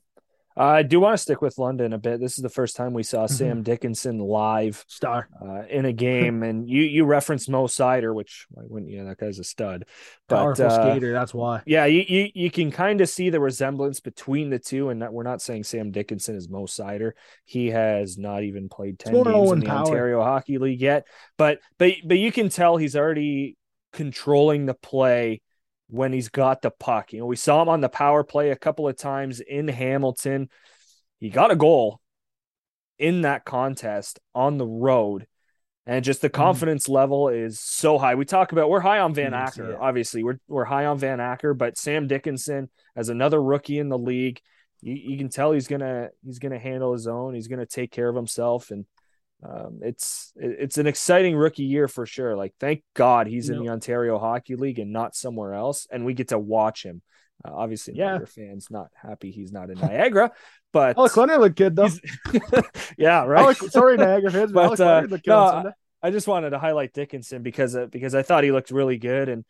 [0.59, 2.19] I do want to stick with London a bit.
[2.19, 3.35] This is the first time we saw mm-hmm.
[3.35, 8.47] Sam Dickinson live star uh, in a game, and you you referenced Mo Seider, which
[8.51, 8.99] why wouldn't you?
[8.99, 9.85] Know that guy's a stud,
[10.29, 11.13] but, powerful uh, skater.
[11.13, 11.63] That's why.
[11.65, 15.13] Yeah, you, you you can kind of see the resemblance between the two, and that
[15.13, 17.13] we're not saying Sam Dickinson is Mo Seider.
[17.45, 19.87] He has not even played ten games in the power.
[19.87, 23.57] Ontario Hockey League yet, but but but you can tell he's already
[23.93, 25.41] controlling the play
[25.89, 27.13] when he's got the puck.
[27.13, 30.49] You know, we saw him on the power play a couple of times in Hamilton.
[31.19, 32.01] He got a goal
[32.99, 35.27] in that contest on the road.
[35.87, 36.43] And just the mm-hmm.
[36.43, 36.93] confidence mm.
[36.93, 38.15] level is so high.
[38.15, 40.23] We talk about we're high on Van Acker, obviously.
[40.23, 44.39] We're we're high on Van Acker, but Sam Dickinson as another rookie in the league,
[44.83, 47.35] you, you can tell he's gonna he's gonna handle his own.
[47.35, 48.85] He's gonna take care of himself, and
[49.43, 52.37] um, it's it's an exciting rookie year for sure.
[52.37, 56.15] Like, thank God he's in the Ontario Hockey League and not somewhere else, and we
[56.15, 57.03] get to watch him
[57.45, 58.11] Uh, obviously, Yeah.
[58.11, 60.33] Niagara fans not happy he's not in Niagara,
[60.73, 61.89] but Alex Leonard looked good though.
[62.99, 63.43] yeah, right.
[63.43, 65.73] Alex, sorry, Niagara fans, but, But, uh, no.
[66.03, 69.29] I just wanted to highlight Dickinson because uh, because I thought he looked really good
[69.29, 69.45] and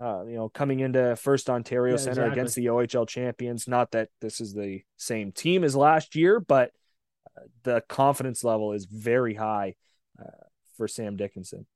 [0.00, 2.32] uh, you know coming into first Ontario Yeah, Center exactly.
[2.32, 3.66] against the OHL champions.
[3.68, 6.70] Not that this is the same team as last year, but
[7.62, 9.74] the confidence level is very high
[10.20, 10.44] uh,
[10.76, 11.66] for Sam Dickinson.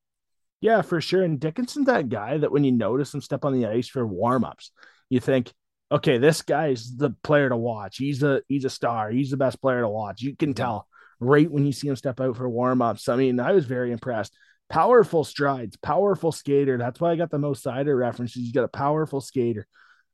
[0.61, 1.23] Yeah, for sure.
[1.23, 4.73] And Dickinson's that guy that when you notice him step on the ice for warm-ups,
[5.09, 5.53] you think,
[5.91, 7.97] okay, this guy's the player to watch.
[7.97, 9.11] He's a he's a star.
[9.11, 10.21] He's the best player to watch.
[10.21, 10.87] You can tell
[11.19, 13.09] right when you see him step out for warm-ups.
[13.09, 14.35] I mean, I was very impressed.
[14.69, 16.79] Powerful strides, powerful skater.
[16.79, 18.43] That's why I got the Mo Seider references.
[18.43, 19.67] He's got a powerful skater.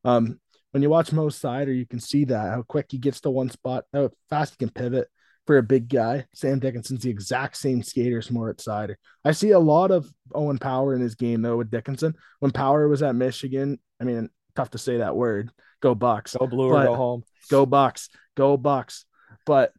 [0.05, 0.41] Um,
[0.71, 3.51] when you watch Mo Seider, you can see that how quick he gets to one
[3.51, 5.09] spot, how fast he can pivot
[5.47, 6.27] for a big guy.
[6.35, 8.97] Sam Dickinson's the exact same skater as Moritz Seider.
[9.25, 12.15] I see a lot of Owen Power in his game though with Dickinson.
[12.41, 15.51] When Power was at Michigan, I mean, tough to say that word.
[15.81, 16.37] Go Bucks.
[16.39, 17.23] Go blue But- or go home.
[17.51, 18.09] Go Bucks.
[18.37, 19.05] Go Bucks.
[19.45, 19.73] But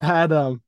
[0.00, 0.62] that um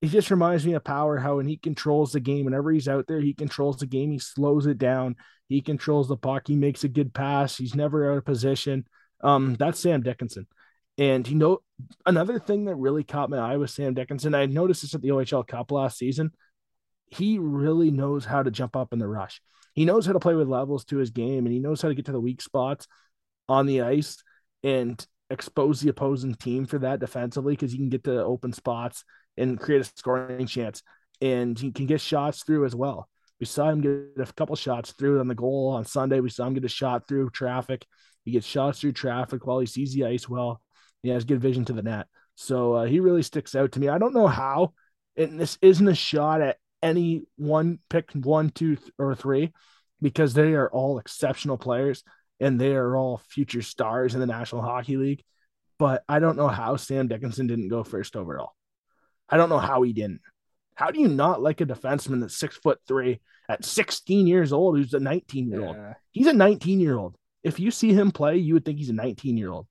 [0.00, 3.06] he just reminds me of Power how when he controls the game, whenever he's out
[3.06, 5.16] there, he controls the game, he slows it down,
[5.48, 8.86] he controls the puck, he makes a good pass, he's never out of position.
[9.22, 10.46] Um, that's Sam Dickinson.
[10.96, 11.60] And you know,
[12.06, 14.34] another thing that really caught my eye was Sam Dickinson.
[14.34, 16.32] I noticed this at the OHL Cup last season.
[17.10, 19.40] He really knows how to jump up in the rush.
[19.74, 21.94] He knows how to play with levels to his game, and he knows how to
[21.94, 22.86] get to the weak spots
[23.48, 24.22] on the ice
[24.62, 29.04] and expose the opposing team for that defensively because he can get to open spots
[29.36, 30.82] and create a scoring chance.
[31.20, 33.08] And he can get shots through as well.
[33.40, 36.20] We saw him get a couple shots through on the goal on Sunday.
[36.20, 37.84] We saw him get a shot through traffic.
[38.24, 40.62] He gets shots through traffic while he sees the ice well.
[41.04, 42.06] He has good vision to the net.
[42.34, 43.88] So uh, he really sticks out to me.
[43.88, 44.72] I don't know how,
[45.18, 49.52] and this isn't a shot at any one pick one, two, th- or three,
[50.00, 52.02] because they are all exceptional players
[52.40, 55.22] and they are all future stars in the National Hockey League.
[55.78, 58.52] But I don't know how Sam Dickinson didn't go first overall.
[59.28, 60.22] I don't know how he didn't.
[60.74, 64.78] How do you not like a defenseman that's six foot three at 16 years old
[64.78, 65.76] who's a 19 year old?
[65.76, 65.94] Yeah.
[66.12, 67.16] He's a 19 year old.
[67.42, 69.66] If you see him play, you would think he's a 19 year old.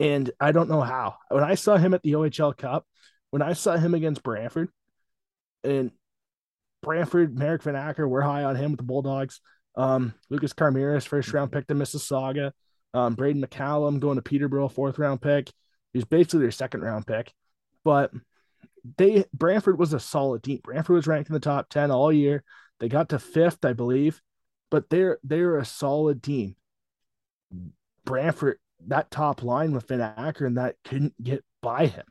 [0.00, 1.16] And I don't know how.
[1.30, 2.86] When I saw him at the OHL Cup,
[3.30, 4.68] when I saw him against Brantford,
[5.62, 5.90] and
[6.82, 9.40] Brantford, Merrick Van Acker, we're high on him with the Bulldogs.
[9.76, 12.52] Um, Lucas Carmiras, first round pick to Mississauga.
[12.92, 15.50] Um, Braden McCallum going to Peterborough, fourth round pick.
[15.92, 17.32] He's basically their second round pick.
[17.84, 18.12] But
[18.96, 20.60] they Brantford was a solid team.
[20.62, 22.44] Brantford was ranked in the top 10 all year.
[22.80, 24.20] They got to fifth, I believe,
[24.70, 26.56] but they're they're a solid team.
[28.04, 28.58] Brantford,
[28.88, 32.04] that top line with Acker and that couldn't get by him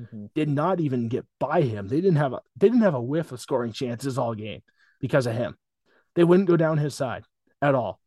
[0.00, 0.30] Mhm.
[0.34, 1.88] did not even get by him.
[1.88, 4.62] They didn't have a they didn't have a whiff of scoring chances all game
[5.00, 5.56] because of him.
[6.14, 7.24] They wouldn't go down his side
[7.60, 8.00] at all.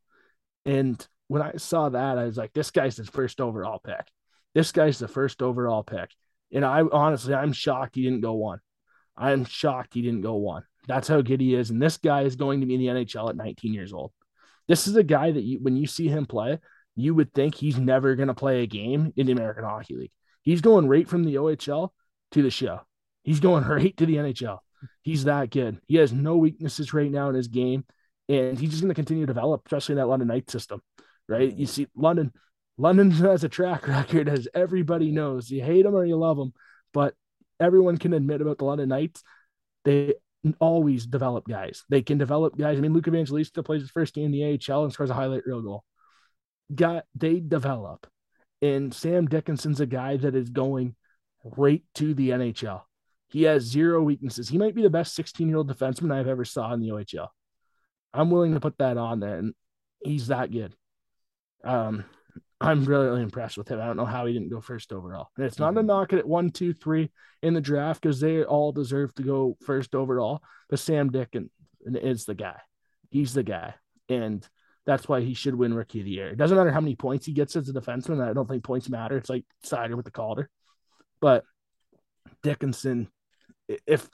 [0.65, 4.07] And when I saw that, I was like, this guy's the first overall pick.
[4.53, 6.11] This guy's the first overall pick.
[6.51, 8.59] And I honestly, I'm shocked he didn't go one.
[9.17, 10.63] I'm shocked he didn't go one.
[10.87, 11.69] That's how good he is.
[11.71, 14.11] And this guy is going to be in the NHL at 19 years old.
[14.67, 16.59] This is a guy that you, when you see him play,
[16.95, 20.11] you would think he's never going to play a game in the American Hockey League.
[20.41, 21.89] He's going right from the OHL
[22.31, 22.81] to the show.
[23.23, 24.59] He's going right to the NHL.
[25.01, 25.79] He's that good.
[25.87, 27.85] He has no weaknesses right now in his game,
[28.29, 30.81] and he's just going to continue to develop, especially in that London Knights system,
[31.27, 31.51] right?
[31.51, 32.31] You see, London,
[32.77, 35.49] London has a track record, as everybody knows.
[35.49, 36.53] You hate them or you love them,
[36.93, 37.15] but
[37.59, 39.23] everyone can admit about the London Knights,
[39.83, 40.13] they
[40.59, 41.83] always develop guys.
[41.89, 42.77] They can develop guys.
[42.77, 45.45] I mean, Luke Evangelista plays his first game in the AHL and scores a highlight
[45.45, 45.83] reel goal.
[46.73, 48.07] Got they develop.
[48.61, 50.95] And Sam Dickinson's a guy that is going
[51.43, 52.81] right to the NHL.
[53.27, 54.49] He has zero weaknesses.
[54.49, 57.27] He might be the best 16 year old defenseman I've ever saw in the OHL.
[58.13, 59.53] I'm willing to put that on there, and
[60.03, 60.73] he's that good.
[61.63, 62.05] Um,
[62.61, 63.81] I'm really, really impressed with him.
[63.81, 65.29] I don't know how he didn't go first overall.
[65.35, 65.85] And it's not a Mhm.
[65.85, 67.11] knock at one, two, three
[67.41, 70.41] in the draft because they all deserve to go first overall.
[70.69, 71.51] But Sam Dickinson
[71.85, 72.61] is the guy.
[73.09, 73.75] He's the guy.
[74.07, 74.47] And
[74.85, 76.29] that's why he should win rookie of the year.
[76.29, 78.21] It doesn't matter how many points he gets as a defenseman.
[78.21, 79.17] I don't think points matter.
[79.17, 80.49] It's like Seider with the Calder.
[81.21, 81.43] But
[82.43, 83.09] Dickinson,
[83.87, 84.07] if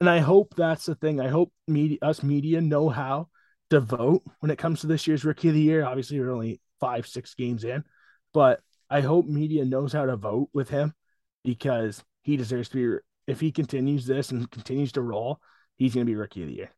[0.00, 1.20] and I hope that's the thing.
[1.20, 3.28] I hope media, us media know how
[3.70, 5.84] to vote when it comes to this year's rookie of the year.
[5.84, 7.84] Obviously, we're only five, six games in,
[8.32, 8.60] but
[8.90, 10.92] I hope media knows how to vote with him
[11.42, 13.04] because he deserves to be.
[13.26, 15.40] If he continues this and continues to roll,
[15.76, 16.70] he's going to be rookie of the year.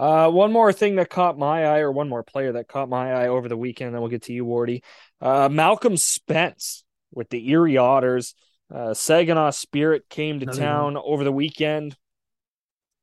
[0.00, 3.12] Uh, one more thing that caught my eye, or one more player that caught my
[3.12, 4.82] eye over the weekend, then we'll get to you, Wardy.
[5.20, 8.34] Uh, Malcolm Spence with the Erie Otters.
[8.74, 11.98] Uh, Saginaw Spirit came to town over the weekend.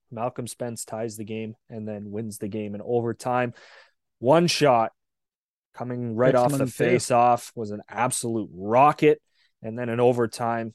[0.10, 3.54] Malcolm Spence ties the game and then wins the game in overtime.
[4.18, 4.92] One shot,
[5.76, 9.22] coming right off the face off was an absolute rocket.
[9.62, 10.74] And then in overtime,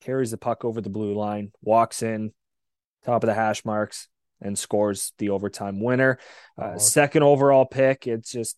[0.00, 2.32] carries the puck over the blue line, walks in,
[3.04, 4.08] top of the hash marks,
[4.46, 6.18] and scores the overtime winner.
[6.60, 6.78] Uh, oh.
[6.78, 8.06] Second overall pick.
[8.06, 8.56] It's just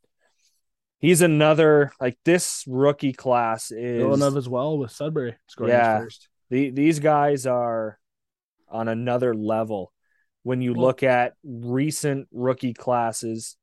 [0.99, 6.29] he's another like this rookie class is Villeneuve as well with Sudbury scoring yeah, first.
[6.51, 7.99] The, these guys are
[8.69, 9.93] on another level
[10.43, 13.57] when you well, look at recent rookie classes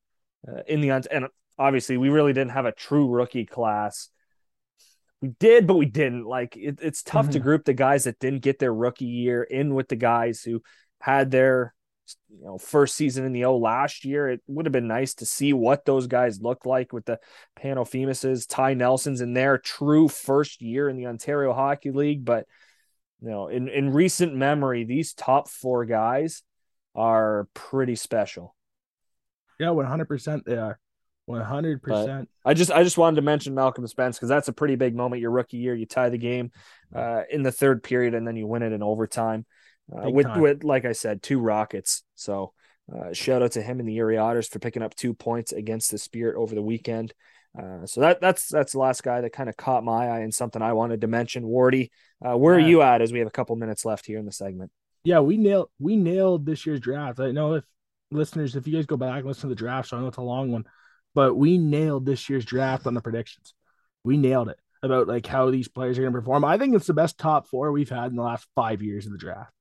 [0.48, 4.10] uh, in the and obviously we really didn't have a true rookie class.
[5.22, 6.26] We did, but we didn't.
[6.26, 7.34] Like it, it's tough mm-hmm.
[7.34, 10.62] to group the guys that didn't get their rookie year in with the guys who
[11.00, 11.75] had their
[12.30, 14.30] you know first season in the O last year.
[14.30, 17.20] It would have been nice to see what those guys looked like with the
[17.60, 22.26] Pano Fimises, Ty Nelsons in their true first year in the Ontario Hockey League.
[22.26, 22.46] But
[23.22, 26.44] you know, in in recent memory, these top four guys
[26.94, 28.56] are pretty special.
[29.60, 30.80] Yeah, one hundred percent they are.
[31.26, 32.30] One hundred percent.
[32.44, 35.22] I just I just wanted to mention Malcolm Spence because that's a pretty big moment.
[35.22, 36.52] Your rookie year, you tie the game
[36.94, 39.46] uh, in the third period, and then you win it in overtime
[39.92, 40.42] uh, with time.
[40.42, 42.04] with like I said, two Rockets.
[42.16, 42.54] So
[42.94, 45.92] uh, shout out to him and the Erie Otters for picking up two points against
[45.92, 47.14] the Spirit over the weekend.
[47.58, 50.34] Uh, so that that's that's the last guy that kind of caught my eye and
[50.34, 51.46] something I wanted to mention.
[51.46, 51.90] Wardy,
[52.26, 52.66] uh, where yeah.
[52.66, 54.72] are you at as we have a couple minutes left here in the segment?
[55.04, 57.20] Yeah, we nailed we nailed this year's draft.
[57.20, 57.64] I know if
[58.12, 60.18] listeners, if you guys go back and listen to the draft, so I know it's
[60.18, 60.66] a long one,
[61.14, 63.54] but we nailed this year's draft on the predictions.
[64.04, 66.44] We nailed it about like how these players are going to perform.
[66.44, 69.14] I think it's the best top four we've had in the last five years of
[69.14, 69.55] the draft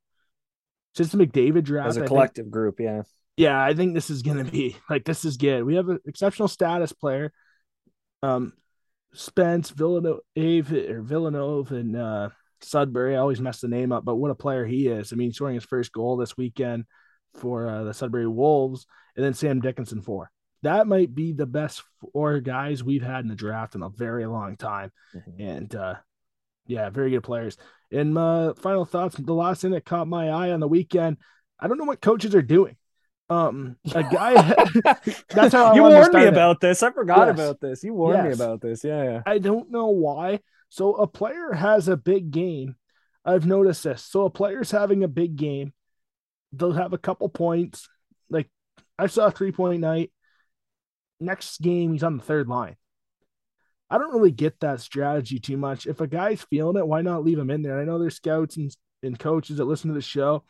[0.95, 2.81] since the McDavid draft as a collective think, group.
[2.81, 3.03] Yeah,
[3.37, 5.65] yeah, I think this is going to be like this is good.
[5.65, 7.33] We have an exceptional status player,
[8.23, 8.53] um,
[9.13, 12.29] Spence Villanova or Villanova and uh,
[12.61, 13.17] Sudbury.
[13.17, 15.13] I always mess the name up, but what a player he is!
[15.13, 16.85] I mean, scoring his first goal this weekend
[17.35, 18.87] for uh, the Sudbury Wolves,
[19.17, 20.31] and then Sam Dickinson four.
[20.63, 21.83] That might be the best
[22.13, 25.43] four guys we've had in the draft in a very long time, mm-hmm.
[25.43, 25.95] and uh,
[26.67, 27.57] yeah, very good players.
[27.93, 31.19] And my final thoughts, the last thing that caught my eye on the weekend,
[31.61, 32.77] I don't know what coaches are doing.
[33.31, 34.35] Um, a guy.
[35.29, 36.83] that's how I you warned me about this.
[36.83, 37.35] I forgot yes.
[37.35, 37.83] about this.
[37.83, 38.39] You warned yes.
[38.39, 38.85] me about this.
[38.85, 39.23] Yeah, yeah.
[39.27, 40.41] I don't know why.
[40.69, 42.77] So a player has a big game.
[43.25, 44.03] I've noticed this.
[44.03, 45.73] So a player's having a big game.
[46.53, 47.89] They'll have a couple points.
[48.29, 48.51] Like
[48.99, 50.13] I saw three point night.
[51.21, 52.77] Next game, he's on the third line.
[53.95, 55.87] I don't really get that strategy too much.
[55.87, 57.79] If a guy's feeling it, why not leave him in there?
[57.79, 58.75] I know there's scouts and,
[59.05, 60.43] and coaches that listen to the show.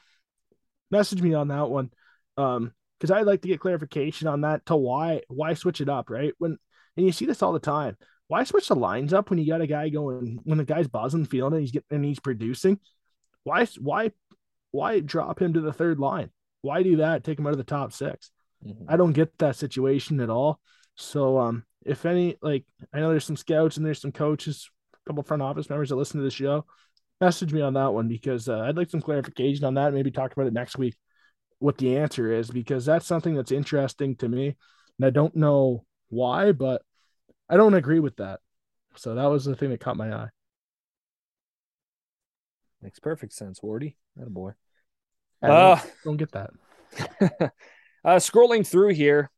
[0.90, 1.90] Message me on that one.
[2.38, 6.08] Um, because I'd like to get clarification on that to why why switch it up,
[6.08, 6.32] right?
[6.38, 6.56] When
[6.96, 7.98] and you see this all the time.
[8.28, 11.26] Why switch the lines up when you got a guy going when the guy's buzzing,
[11.26, 12.80] feeling it, he's getting and he's producing?
[13.42, 14.12] Why why
[14.70, 16.30] why drop him to the third line?
[16.62, 17.24] Why do that?
[17.24, 18.30] Take him out of the top 6
[18.66, 18.84] mm-hmm.
[18.88, 20.60] I don't get that situation at all.
[20.94, 25.08] So um if any, like I know there's some scouts and there's some coaches, a
[25.08, 26.64] couple front office members that listen to the show.
[27.20, 29.94] Message me on that one because uh, I'd like some clarification on that.
[29.94, 30.96] Maybe talk about it next week.
[31.58, 34.56] What the answer is because that's something that's interesting to me,
[34.98, 36.82] and I don't know why, but
[37.48, 38.40] I don't agree with that.
[38.96, 40.28] So that was the thing that caught my eye.
[42.82, 43.94] Makes perfect sense, Wardy.
[44.16, 44.52] That boy.
[45.42, 46.50] I don't, uh, don't get that.
[48.04, 49.30] uh, scrolling through here,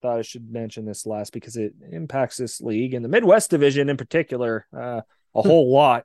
[0.00, 3.88] thought I should mention this last because it impacts this league and the Midwest Division
[3.88, 5.02] in particular uh,
[5.34, 6.04] a whole lot.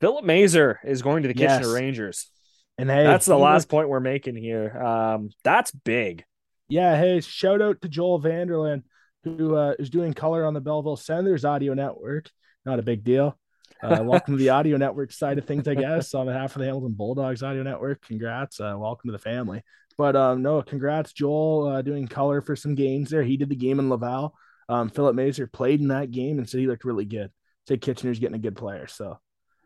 [0.00, 1.58] Filip Mesar is going to the yes.
[1.58, 2.30] Kitchener Rangers.
[2.78, 4.70] And hey, that's the last point we're making here.
[4.82, 6.24] Um, that's big.
[6.68, 6.96] Yeah.
[6.96, 8.84] Hey, shout out to Joel Vanderland,
[9.24, 12.30] who uh, is doing color on the Belleville Senators audio network.
[12.64, 13.38] Not a big deal.
[13.82, 16.66] Uh, welcome to the audio network side of things, I guess, on behalf of the
[16.66, 18.00] Hamilton Bulldogs audio network.
[18.02, 18.60] Congrats.
[18.60, 19.62] Uh, welcome to the family.
[20.00, 23.22] But um, no, congrats, Joel, uh, doing color for some games there.
[23.22, 24.34] He did the game in Laval.
[24.66, 27.30] Um, Filip Mesar played in that game and said he looked really good.
[27.68, 28.86] Said Kitchener's getting a good player.
[28.86, 29.18] So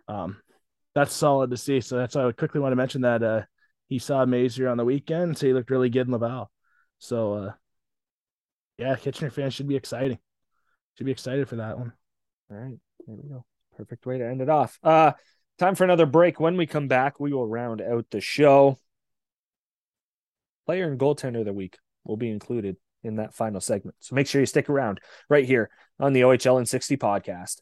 [0.09, 0.39] um,
[0.93, 1.81] that's solid to see.
[1.81, 3.43] So that's why I quickly want to mention that uh,
[3.89, 6.51] he saw Mesar on the weekend said he looked really good in Laval.
[6.99, 7.53] So uh,
[8.77, 10.19] yeah, Kitchener fans should be exciting.
[10.99, 11.93] Should be excited for that one.
[12.51, 13.45] All right, there we go.
[13.77, 14.81] Perfect way to end it off.
[14.83, 15.13] Uh,
[15.61, 16.41] time for another break.
[16.41, 18.79] When we come back, we will round out the show
[20.67, 23.97] player and goaltender of the week will be included in that final segment.
[24.01, 27.61] So make sure you stick around right here on the OHL in 60 podcast.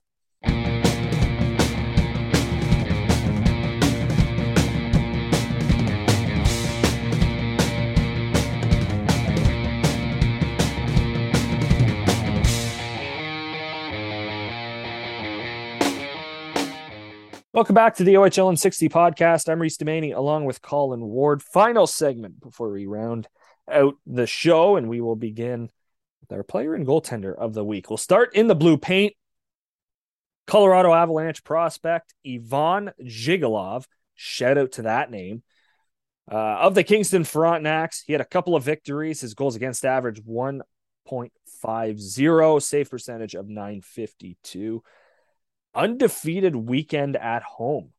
[17.54, 19.46] Welcome back to the OHL in 60 podcast.
[19.46, 21.42] I'm Reese Demaney along with Colin Ward.
[21.42, 23.28] Final segment before we round
[23.70, 25.68] out the show, and we will begin
[26.22, 27.90] with our player and goaltender of the week.
[27.90, 29.12] We'll start in the blue paint.
[30.46, 33.84] Colorado Avalanche prospect Ivan Zhigalov.
[34.14, 35.42] Shout out to that name.
[36.30, 39.20] Uh, of the Kingston Frontenacs, he had a couple of victories.
[39.20, 44.82] His goals against average 1.50, save percentage of 952.
[45.74, 47.92] Undefeated weekend at home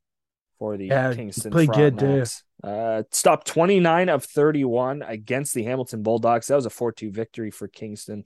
[0.59, 2.43] for the yeah, Kingston Frontenacs.
[2.61, 6.47] Good, uh, stopped 29 of 31 against the Hamilton Bulldogs.
[6.47, 8.25] That was a 4 2 victory for Kingston.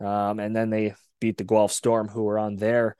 [0.00, 2.96] Um, and then they beat the Guelph Storm, who were on their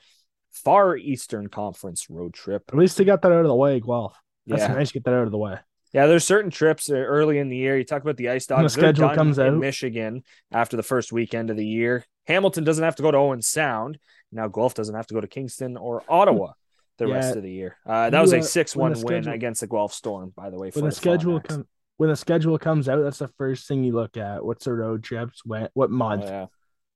[0.51, 2.65] far Eastern Conference road trip.
[2.69, 4.17] At least they got that out of the way, Guelph.
[4.47, 4.73] That's yeah.
[4.75, 5.59] nice to get that out of the way.
[5.93, 7.79] Yeah, there's certain trips early in the year.
[7.79, 8.75] You talk about the ice dogs.
[8.75, 9.55] The schedule comes out.
[9.55, 10.23] Michigan
[10.53, 12.05] after the first weekend of the year.
[12.29, 13.99] Hamilton doesn't have to go to Owen Sound.
[14.31, 16.53] Now Guelph doesn't have to go to Kingston or Ottawa
[16.99, 17.15] the yeah.
[17.15, 17.77] rest of the year.
[17.87, 20.71] Uh, that was a six-one win schedule, against the Guelph Storm, by the way.
[20.75, 21.65] When the, schedule comes,
[21.97, 24.45] when the schedule comes out, that's the first thing you look at.
[24.45, 25.43] What's the road trips?
[25.45, 26.25] When, what month?
[26.27, 26.47] Oh, yeah.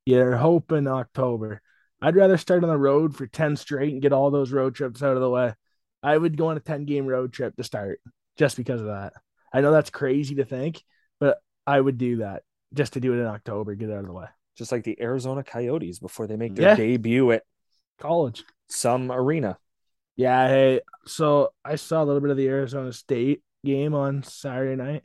[0.05, 1.62] You're hoping October.
[2.03, 5.03] I'd rather start on the road for ten straight and get all those road trips
[5.03, 5.55] out of the way.
[6.03, 8.01] I would go on a ten game road trip to start
[8.37, 9.12] just because of that.
[9.53, 10.83] I know that's crazy to think,
[11.20, 12.43] but I would do that
[12.74, 14.26] just to do it in October, get it out of the way.
[14.57, 16.77] Just like the Arizona Coyotes before they make their yeah.
[16.77, 17.43] debut at
[17.99, 19.59] college, some arena.
[20.17, 24.77] Yeah, hey, so I saw a little bit of the Arizona State game on Saturday
[24.77, 25.05] night.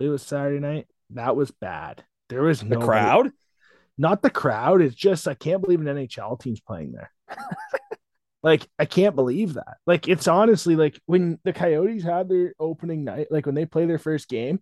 [0.00, 0.86] It was Saturday night.
[1.10, 2.04] That was bad.
[2.28, 3.30] There was no the crowd.
[3.96, 4.82] Not the crowd.
[4.82, 7.12] It's just I can't believe an NHL team's playing there.
[8.42, 9.78] Like I can't believe that.
[9.86, 13.86] Like it's honestly like when the Coyotes had their opening night, like when they play
[13.86, 14.60] their first game,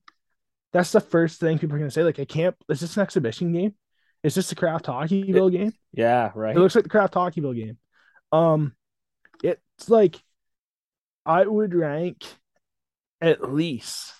[0.72, 2.02] that's the first thing people are gonna say.
[2.02, 2.56] Like I can't.
[2.68, 3.74] Is this an exhibition game?
[4.26, 5.72] Is this the Kraft Hockeyville game?
[5.92, 6.56] Yeah, right.
[6.56, 7.78] It looks like the Kraft Hockeyville game.
[8.32, 8.74] Um,
[9.40, 10.20] it's like
[11.24, 12.24] I would rank
[13.20, 14.12] at least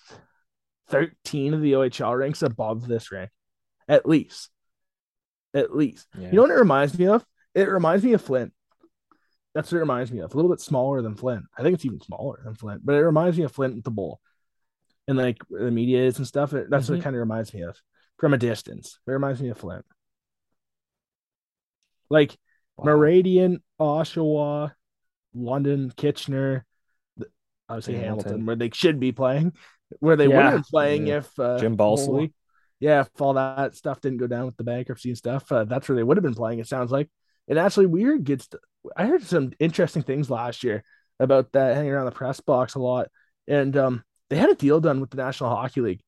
[0.87, 3.31] thirteen of the OHL ranks above this rank,
[3.89, 4.49] at least,
[5.53, 6.07] at least.
[6.17, 6.29] Yeah.
[6.29, 7.25] You know what it reminds me of?
[7.53, 8.53] It reminds me of Flint.
[9.53, 10.33] That's what it reminds me of.
[10.33, 11.43] A little bit smaller than Flint.
[11.57, 13.91] I think it's even smaller than Flint, but it reminds me of Flint with the
[13.91, 14.21] bowl
[15.05, 16.51] and like the media is and stuff.
[16.51, 16.71] That's mm-hmm.
[16.71, 17.03] what it mm-hmm.
[17.03, 17.75] kind of reminds me of
[18.17, 18.99] from a distance.
[19.05, 19.83] It reminds me of Flint.
[22.09, 22.35] Like
[22.77, 22.85] wow.
[22.85, 24.73] Meridian, Oshawa,
[25.33, 26.65] London, Kitchener,
[27.69, 28.23] obviously Hamilton.
[28.23, 29.53] Hamilton, where they should be playing,
[29.99, 30.35] where they yeah.
[30.35, 31.17] would have been playing yeah.
[31.17, 32.33] if uh, Jim Balsillie.
[32.79, 35.89] Yeah, if all that stuff didn't go down with the bankruptcy and stuff, uh, that's
[35.89, 36.59] where they would have been playing.
[36.59, 37.09] It sounds like
[37.47, 38.49] and actually weird gets
[38.95, 40.83] I heard some interesting things last year
[41.19, 43.09] about that hanging around the press box a lot.
[43.47, 46.01] And um they had a deal done with the National Hockey League.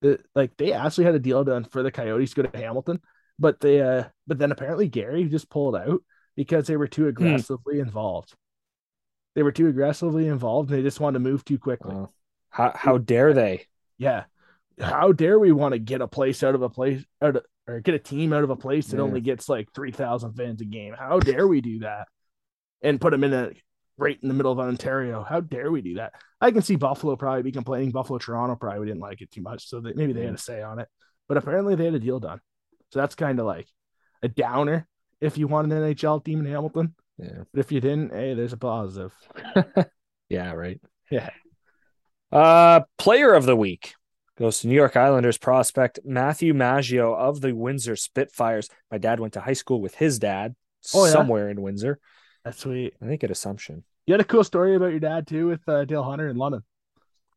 [0.00, 3.00] The, like they actually had a deal done for the Coyotes to go to Hamilton,
[3.38, 6.02] but they uh but then apparently Gary just pulled out
[6.36, 7.08] because they were too hmm.
[7.08, 7.82] aggressively hmm.
[7.82, 8.34] involved.
[9.34, 11.94] They were too aggressively involved and they just wanted to move too quickly.
[11.94, 12.06] Uh,
[12.50, 13.66] how how dare they?
[13.98, 14.24] Yeah.
[14.80, 17.80] How dare we want to get a place out of a place out of, or
[17.80, 19.02] get a team out of a place that yeah.
[19.02, 20.94] only gets like 3,000 fans a game.
[20.96, 22.08] How dare we do that?
[22.82, 23.52] And put them in a
[23.98, 25.22] right in the middle of Ontario.
[25.22, 26.12] How dare we do that?
[26.40, 27.90] I can see Buffalo probably be complaining.
[27.90, 29.68] Buffalo, Toronto probably didn't like it too much.
[29.68, 30.88] So maybe they had a say on it.
[31.28, 32.40] But apparently they had a deal done.
[32.90, 33.68] So that's kind of like
[34.22, 34.86] a downer
[35.20, 36.94] if you want an NHL team in Hamilton.
[37.18, 37.44] Yeah.
[37.52, 39.12] But if you didn't, hey, there's a positive.
[40.28, 40.80] yeah, right.
[41.10, 41.30] Yeah.
[42.32, 43.94] Uh player of the week
[44.38, 48.68] goes to New York Islanders prospect Matthew Maggio of the Windsor Spitfires.
[48.90, 50.54] My dad went to high school with his dad
[50.94, 51.12] oh, yeah?
[51.12, 51.98] somewhere in Windsor.
[52.44, 52.94] That's sweet.
[53.02, 53.84] I think at Assumption.
[54.06, 56.62] You had a cool story about your dad too with uh, Dale Hunter in London.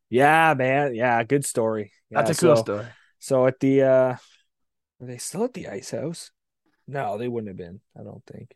[0.08, 0.94] Yeah, man.
[0.94, 1.92] Yeah, good story.
[2.10, 2.86] Yeah, That's a cool so, story.
[3.20, 4.16] So at the uh
[5.00, 6.30] are they still at the ice house?
[6.86, 8.54] No, they wouldn't have been, I don't think.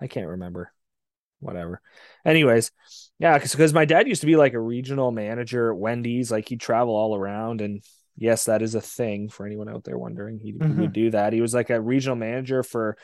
[0.00, 0.72] I can't remember
[1.42, 1.80] whatever.
[2.24, 2.70] Anyways,
[3.18, 6.30] yeah, because my dad used to be like a regional manager at Wendy's.
[6.30, 7.82] Like he'd travel all around, and
[8.16, 10.38] yes, that is a thing for anyone out there wondering.
[10.38, 10.74] He, mm-hmm.
[10.74, 11.32] he would do that.
[11.32, 12.96] He was like a regional manager for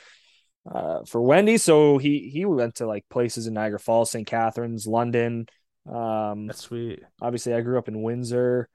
[0.71, 1.59] uh for Wendy.
[1.59, 4.27] So he he went to like places in Niagara Falls, St.
[4.27, 5.47] Catharines, London.
[5.91, 7.01] Um, that's sweet.
[7.21, 8.69] Obviously, I grew up in Windsor.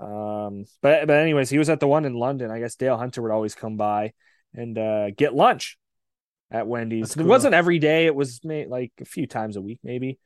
[0.00, 2.50] Um, but but anyways, he was at the one in London.
[2.50, 4.12] I guess Dale Hunter would always come by
[4.54, 5.78] and uh, get lunch
[6.50, 7.14] at Wendy's.
[7.14, 7.24] Cool.
[7.24, 8.06] It wasn't every day.
[8.06, 10.18] It was like a few times a week, maybe.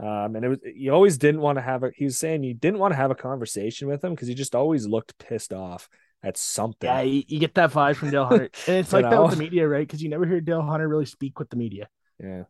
[0.00, 1.90] Um, and it was you always didn't want to have a.
[1.94, 4.54] He was saying you didn't want to have a conversation with him because he just
[4.54, 5.88] always looked pissed off
[6.22, 6.88] at something.
[6.88, 9.10] Yeah, you, you get that vibe from Dale Hunter, and it's like know?
[9.10, 9.86] that with the media, right?
[9.86, 11.88] Because you never hear Dale Hunter really speak with the media.
[12.22, 12.44] Yeah.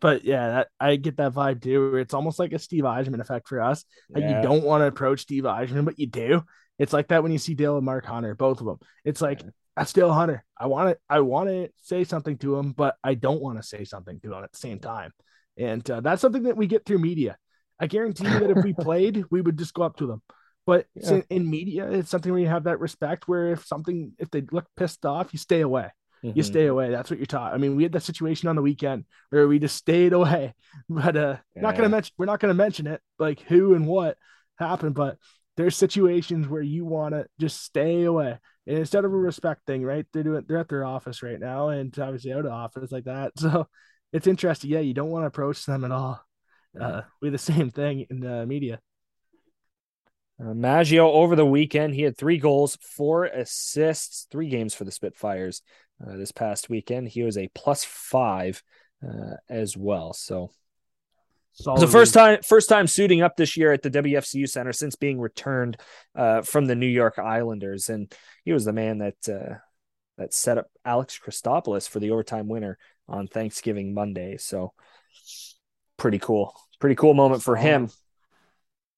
[0.00, 1.96] But yeah, that, I get that vibe too.
[1.96, 3.84] It's almost like a Steve Yzerman effect for us.
[4.08, 4.38] Like yeah.
[4.38, 6.42] you don't want to approach Steve Yzerman, but you do.
[6.78, 8.78] It's like that when you see Dale and Mark Hunter, both of them.
[9.04, 9.50] It's like yeah.
[9.76, 10.44] That's Dale Hunter.
[10.58, 13.62] I want to I want to say something to him, but I don't want to
[13.62, 15.12] say something to him at the same time.
[15.56, 17.36] And uh, that's something that we get through media.
[17.78, 20.22] I guarantee you that if we played, we would just go up to them.
[20.66, 21.22] But Yeah.
[21.30, 23.28] in media, it's something where you have that respect.
[23.28, 25.90] Where if something, if they look pissed off, you stay away.
[26.22, 26.46] You Mhm.
[26.46, 26.90] stay away.
[26.90, 27.54] That's what you're taught.
[27.54, 30.54] I mean, we had that situation on the weekend where we just stayed away.
[30.88, 32.12] But uh, not gonna mention.
[32.18, 34.16] We're not gonna mention it, like who and what
[34.58, 34.94] happened.
[34.94, 35.16] But
[35.56, 38.38] there's situations where you want to just stay away.
[38.66, 40.06] And instead of a respect thing, right?
[40.12, 40.44] They're doing.
[40.46, 43.32] They're at their office right now, and obviously out of office like that.
[43.38, 43.66] So
[44.12, 44.70] it's interesting.
[44.70, 46.20] Yeah, you don't want to approach them at all.
[46.78, 48.80] Uh, we the same thing in the media.
[50.42, 54.90] Uh, Maggio over the weekend, he had three goals, four assists, three games for the
[54.92, 55.62] Spitfires
[56.06, 57.08] uh, this past weekend.
[57.08, 58.62] He was a plus five
[59.06, 60.12] uh, as well.
[60.12, 60.50] So
[61.80, 65.20] the first time first time suiting up this year at the WFCU Center since being
[65.20, 65.76] returned
[66.14, 68.12] uh, from the New York Islanders, and
[68.44, 69.54] he was the man that uh,
[70.16, 72.78] that set up Alex Christopoulos for the overtime winner
[73.08, 74.36] on Thanksgiving Monday.
[74.38, 74.72] So
[75.96, 77.90] pretty cool, pretty cool moment for him.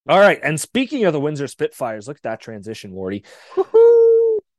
[0.09, 3.25] All right, and speaking of the Windsor Spitfires, look at that transition, Wardy.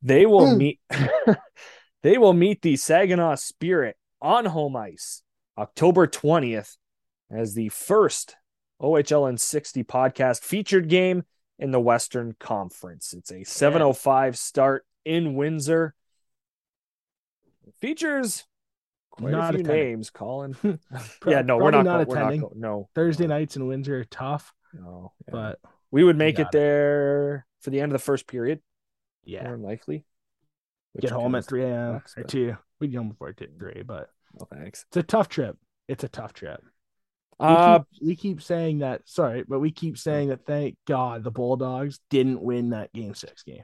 [0.02, 0.58] They will Mm.
[0.58, 0.80] meet.
[2.04, 5.24] they will meet the Saginaw Spirit on home ice
[5.58, 6.78] October twentieth
[7.32, 8.36] as the first
[8.82, 11.24] OHL and 60 podcast featured game
[11.58, 13.14] in the Western Conference.
[13.14, 15.96] It's a 7:05 start in Windsor.
[17.66, 18.46] It features
[19.12, 19.86] quite Not a few attending.
[19.86, 20.56] names, Colin.
[21.26, 21.86] Yeah, no, we're not.
[21.86, 22.50] not we're not attending.
[22.56, 25.32] no, Thursday nights in Windsor are tough, No, yeah.
[25.32, 25.60] but
[25.92, 28.60] we would make it there for the end of the first period,
[29.24, 30.06] yeah, more likely.
[31.02, 31.94] Get home at 3 a.m.
[32.00, 32.58] sucks, or 2.
[32.80, 34.86] We'd get home before t- 3, but No thanks.
[34.90, 35.58] it's a tough trip.
[35.88, 36.62] It's a tough trip.
[37.40, 41.24] We, Uh, keep, we keep saying that, sorry, but we keep saying that thank God
[41.24, 43.64] the Bulldogs didn't win that game six game.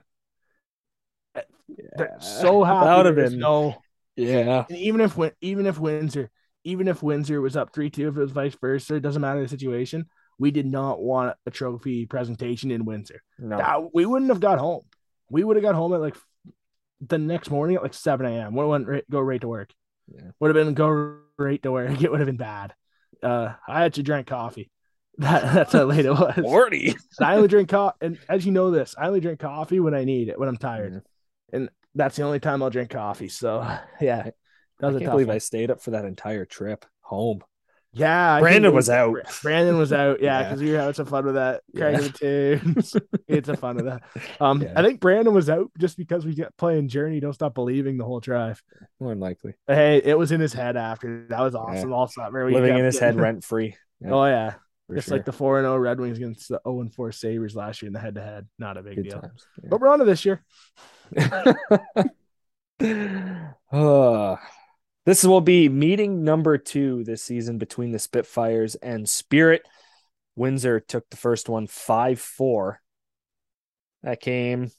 [1.98, 2.86] They're so happy.
[2.86, 3.76] That would have been no,
[4.16, 4.66] yeah.
[4.68, 6.32] and even if even if Windsor,
[6.64, 9.42] even if Windsor was up 3 2, if it was vice versa, it doesn't matter
[9.42, 10.08] the situation.
[10.40, 13.22] We did not want a trophy presentation in Windsor.
[13.38, 14.82] No, That- we wouldn't have got home.
[15.30, 16.16] We would have got home at like
[17.02, 18.56] the next morning at like 7 a.m.
[18.56, 19.72] We went right, go right to work.
[20.14, 20.32] Yeah.
[20.40, 22.02] Would have been go right to work.
[22.02, 22.74] It would have been bad.
[23.22, 24.72] Uh, I actually drank coffee.
[25.20, 26.34] That, that's how late it was.
[26.42, 26.96] forty.
[27.20, 30.06] I only drink coffee, and as you know this, I only drink coffee when I
[30.06, 31.00] need it, when I'm tired, Yeah.
[31.58, 33.28] and that's the only time I'll drink coffee.
[33.28, 33.60] So
[34.00, 34.30] yeah,
[34.80, 35.36] that I can't believe one.
[35.36, 37.42] I stayed up for that entire trip home.
[37.92, 39.18] Yeah, I Brandon it was out.
[39.42, 40.22] Brandon was out.
[40.22, 40.44] Yeah, Yeah.
[40.50, 41.62] because we were having some fun with that.
[41.74, 41.80] Yeah.
[41.92, 42.96] Cranking the tunes.
[43.28, 44.04] it's a fun with that.
[44.40, 44.74] Um, Yeah.
[44.76, 47.20] I think Brandon was out just because we get playing Journey.
[47.20, 48.62] Don't stop believing the whole drive.
[49.00, 51.26] More than likely, But hey, it was in his head after.
[51.30, 51.92] That was awesome.
[51.92, 53.76] All summer, living in his head rent free.
[54.06, 54.54] Oh yeah,
[54.94, 55.18] just sure.
[55.18, 57.88] like the four and zero Red Wings against the zero and four Sabres last year
[57.88, 58.48] in the head to head.
[58.60, 59.20] Not a big good deal.
[59.22, 59.46] times.
[59.64, 59.70] Yeah.
[59.72, 60.44] But we're on to this year.
[63.72, 64.36] Uh,
[65.10, 69.68] this will be meeting number two this season between the Spitfires and Spirit.
[70.36, 72.80] Windsor took the first one 5 4.
[74.04, 74.70] That came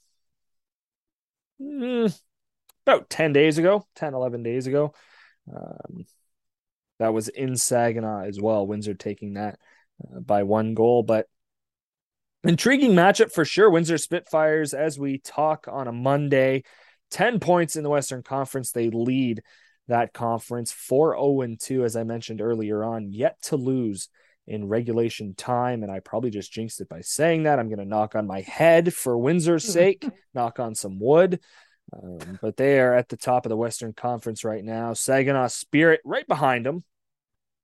[1.61, 2.17] mm,
[2.87, 4.95] about 10 days ago, 10, 11 days ago.
[5.53, 6.05] Um,
[7.01, 8.69] that was in Saginaw as well.
[8.69, 9.59] Windsor taking that
[10.01, 11.27] uh, by one goal, but
[12.45, 13.69] intriguing matchup for sure.
[13.69, 16.63] Windsor Spitfires, as we talk on a Monday,
[17.11, 18.71] 10 points in the Western Conference.
[18.71, 19.43] They lead
[19.91, 24.09] that conference 4 0 2, as I mentioned earlier on, yet to lose
[24.47, 25.83] in regulation time.
[25.83, 27.59] And I probably just jinxed it by saying that.
[27.59, 31.41] I'm going to knock on my head for Windsor's sake, knock on some wood.
[31.93, 34.93] Um, but they are at the top of the Western Conference right now.
[34.93, 36.83] Saginaw Spirit right behind them.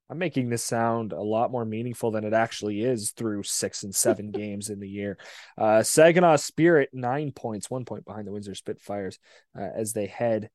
[0.09, 3.93] I'm making this sound a lot more meaningful than it actually is through six and
[3.93, 5.17] seven games in the year.
[5.57, 9.19] Uh, Saginaw Spirit, nine points, one point behind the Windsor Spitfires
[9.57, 10.49] uh, as they head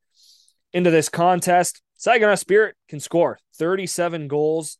[0.72, 1.82] into this contest.
[1.96, 4.78] Saginaw Spirit can score 37 goals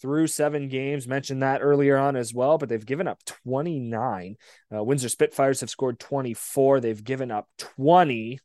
[0.00, 1.06] through seven games.
[1.08, 4.36] Mentioned that earlier on as well, but they've given up 29.
[4.74, 6.80] Uh, Windsor Spitfires have scored 24.
[6.80, 8.38] They've given up 20.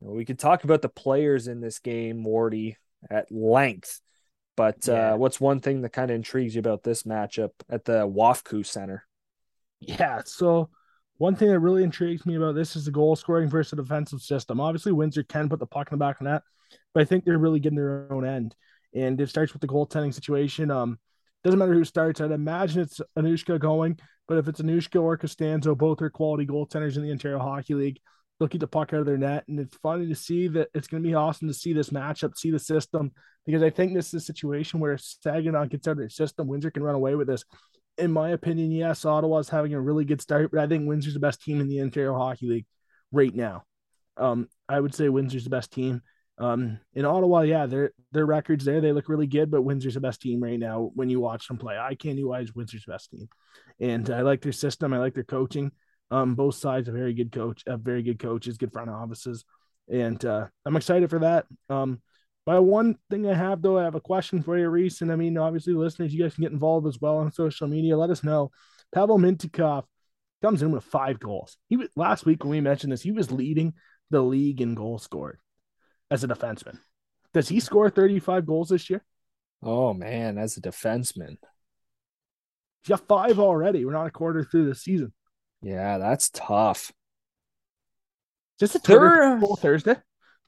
[0.00, 2.76] We could talk about the players in this game, Morty,
[3.10, 4.00] at length.
[4.56, 5.14] But Yeah.
[5.14, 8.64] uh, what's one thing that kind of intrigues you about this matchup at the Wafku
[8.64, 9.04] Center?
[9.80, 10.22] Yeah.
[10.24, 10.70] So
[11.18, 14.20] one thing that really intrigues me about this is the goal scoring versus the defensive
[14.20, 14.60] system.
[14.60, 16.42] Obviously, Windsor can put the puck in the back of net,
[16.94, 18.54] but I think they're really getting their own end.
[18.94, 20.70] And it starts with the goaltending situation.
[20.70, 20.98] Um,
[21.44, 22.20] doesn't matter who starts.
[22.20, 26.96] I'd imagine it's Onuska going, but if it's Onuska or Costanzo, both are quality goaltenders
[26.96, 28.00] in the Ontario Hockey League.
[28.38, 30.68] They'll keep the puck out of their net, and it's funny to see that.
[30.72, 33.10] It's going to be awesome to see this matchup, see the system,
[33.44, 36.70] because I think this is a situation where Saginaw gets out of their system, Windsor
[36.70, 37.44] can run away with this
[37.98, 41.20] in my opinion, yes, Ottawa's having a really good start, but I think Windsor's the
[41.20, 42.66] best team in the Ontario Hockey League
[43.12, 43.64] right now.
[44.16, 46.02] Um, I would say Windsor's the best team.
[46.38, 50.00] Um, in Ottawa, yeah, their their records there they look really good, but Windsor's the
[50.00, 51.76] best team right now when you watch them play.
[51.76, 53.28] I can't wise Windsor's best team,
[53.80, 54.92] and I like their system.
[54.92, 55.72] I like their coaching.
[56.10, 59.44] Um, both sides a very good coach, a very good coaches, good front offices,
[59.92, 61.46] and uh, I'm excited for that.
[61.68, 62.00] Um,
[62.48, 65.16] but one thing I have though, I have a question for you, Reese, and I
[65.16, 67.94] mean, obviously, listeners, you guys can get involved as well on social media.
[67.94, 68.52] Let us know.
[68.90, 69.84] Pavel Mintyukov
[70.40, 71.58] comes in with five goals.
[71.68, 73.74] He was last week when we mentioned this, he was leading
[74.08, 75.38] the league in goals scored
[76.10, 76.78] as a defenseman.
[77.34, 79.04] Does he score 35 goals this year?
[79.62, 81.36] Oh man, as a defenseman.
[82.82, 83.84] He's got five already.
[83.84, 85.12] We're not a quarter through the season.
[85.60, 86.92] Yeah, that's tough.
[88.58, 89.96] Just a Twitter poll Thursday.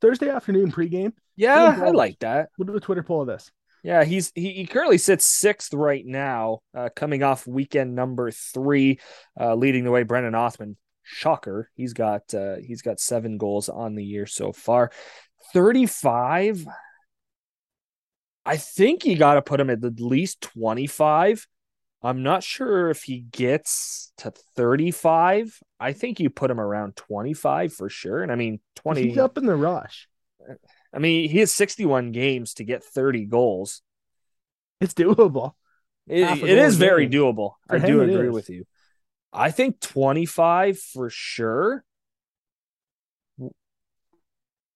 [0.00, 1.12] Thursday afternoon pregame.
[1.36, 2.50] Yeah, I like that.
[2.58, 3.50] We'll do a Twitter poll of this.
[3.82, 9.00] Yeah, he's he, he currently sits sixth right now, uh, coming off weekend number three,
[9.40, 10.02] uh, leading the way.
[10.02, 14.90] Brennan Othmann, shocker, he's got uh, he's got seven goals on the year so far.
[15.54, 16.66] Thirty five.
[18.44, 21.46] I think you got to put him at least twenty five.
[22.02, 25.60] I'm not sure if he gets to 35.
[25.78, 28.22] I think you put him around 25 for sure.
[28.22, 29.08] And I mean, 20.
[29.08, 30.08] He's up in the rush.
[30.92, 33.82] I mean, he has 61 games to get 30 goals.
[34.80, 35.52] It's doable.
[36.08, 37.52] it, it is very doable.
[37.68, 38.32] For I do agree is.
[38.32, 38.64] with you.
[39.32, 41.84] I think 25 for sure.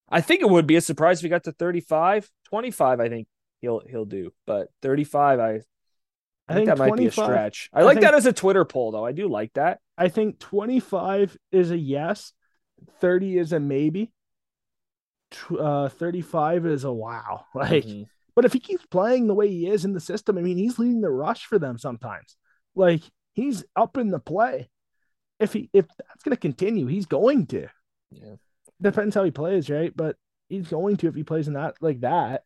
[0.08, 2.30] I think it would be a surprise if he got to 35.
[2.44, 3.26] 25, I think
[3.62, 4.32] he'll he'll do.
[4.46, 5.60] But 35, I
[6.48, 7.70] I, I think, that might be a stretch.
[7.72, 9.04] I, I like think, that as a Twitter poll, though.
[9.04, 9.80] I do like that.
[9.96, 12.32] I think 25 is a yes,
[13.00, 14.12] 30 is a maybe,
[15.58, 17.46] uh, 35 is a wow.
[17.54, 18.02] Like, mm-hmm.
[18.34, 20.78] but if he keeps playing the way he is in the system, I mean, he's
[20.78, 22.36] leading the rush for them sometimes.
[22.74, 24.68] Like, he's up in the play.
[25.40, 27.68] If he if that's going to continue, he's going to.
[28.10, 28.36] Yeah,
[28.80, 29.94] depends how he plays, right?
[29.94, 30.16] But
[30.48, 32.44] he's going to if he plays in that like that.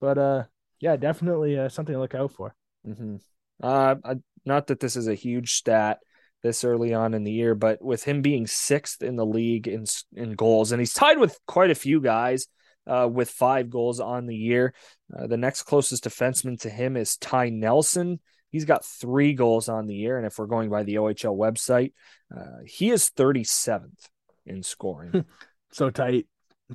[0.00, 0.44] But uh,
[0.80, 2.54] yeah, definitely uh, something to look out for.
[2.86, 3.16] Mm-hmm.
[3.62, 3.96] Uh,
[4.44, 5.98] not that this is a huge stat
[6.42, 9.84] this early on in the year, but with him being sixth in the league in
[10.14, 12.46] in goals, and he's tied with quite a few guys
[12.86, 14.74] uh, with five goals on the year.
[15.16, 18.20] Uh, the next closest defenseman to him is Ty Nelson.
[18.50, 21.92] He's got three goals on the year, and if we're going by the OHL website,
[22.36, 24.08] uh, he is 37th
[24.46, 25.24] in scoring.
[25.72, 26.26] so tight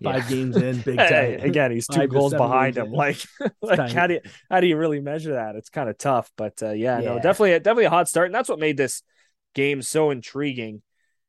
[0.04, 0.36] five yeah.
[0.36, 1.40] games in, big time.
[1.42, 2.88] Again, he's two goals behind him.
[2.88, 2.92] In.
[2.92, 3.18] Like,
[3.62, 5.56] like how do you how do you really measure that?
[5.56, 8.36] It's kind of tough, but uh, yeah, yeah, no, definitely, definitely a hot start, and
[8.36, 9.04] that's what made this
[9.54, 10.82] game so intriguing.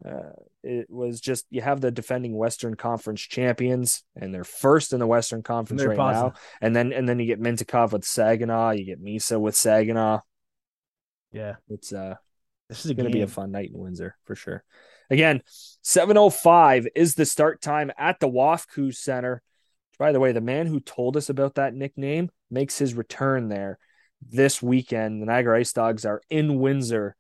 [0.05, 5.01] Uh, it was just you have the defending Western Conference champions, and they're first in
[5.01, 6.35] the Western Conference right positive.
[6.35, 10.21] now, and then and then you get Mintyukov with Saginaw, you get Misa with Saginaw.
[11.33, 12.17] Yeah, it's uh,
[12.69, 14.65] this is going to be a fun night in Windsor for sure.
[15.11, 15.43] Again,
[15.85, 19.43] 7.05 is the start time at the WFCU Center.
[19.99, 23.79] By the way, the man who told us about that nickname makes his return there
[24.21, 25.23] this weekend.
[25.23, 27.17] The Niagara Ice Dogs are in Windsor.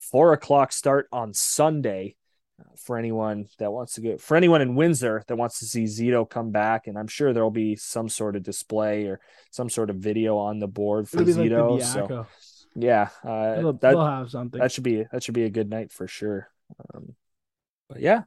[0.00, 2.16] Four o'clock start on Sunday
[2.60, 4.18] uh, for anyone that wants to go.
[4.18, 7.50] For anyone in Windsor that wants to see Zito come back, and I'm sure there'll
[7.50, 9.20] be some sort of display or
[9.50, 11.78] some sort of video on the board for Zito.
[11.78, 12.26] Like so,
[12.74, 14.60] yeah, uh, they'll, that, they'll have something.
[14.60, 16.48] That should be that should be a good night for sure.
[16.94, 17.14] Um,
[17.88, 18.22] but yeah,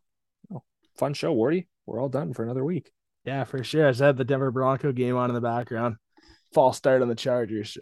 [0.53, 0.64] oh,
[0.97, 1.68] fun show, Wardy.
[1.86, 2.91] We're all done for another week.
[3.26, 3.88] Yeah, for sure.
[3.88, 5.95] I had the Denver Bronco game on in the background.
[6.53, 7.78] False start on the Chargers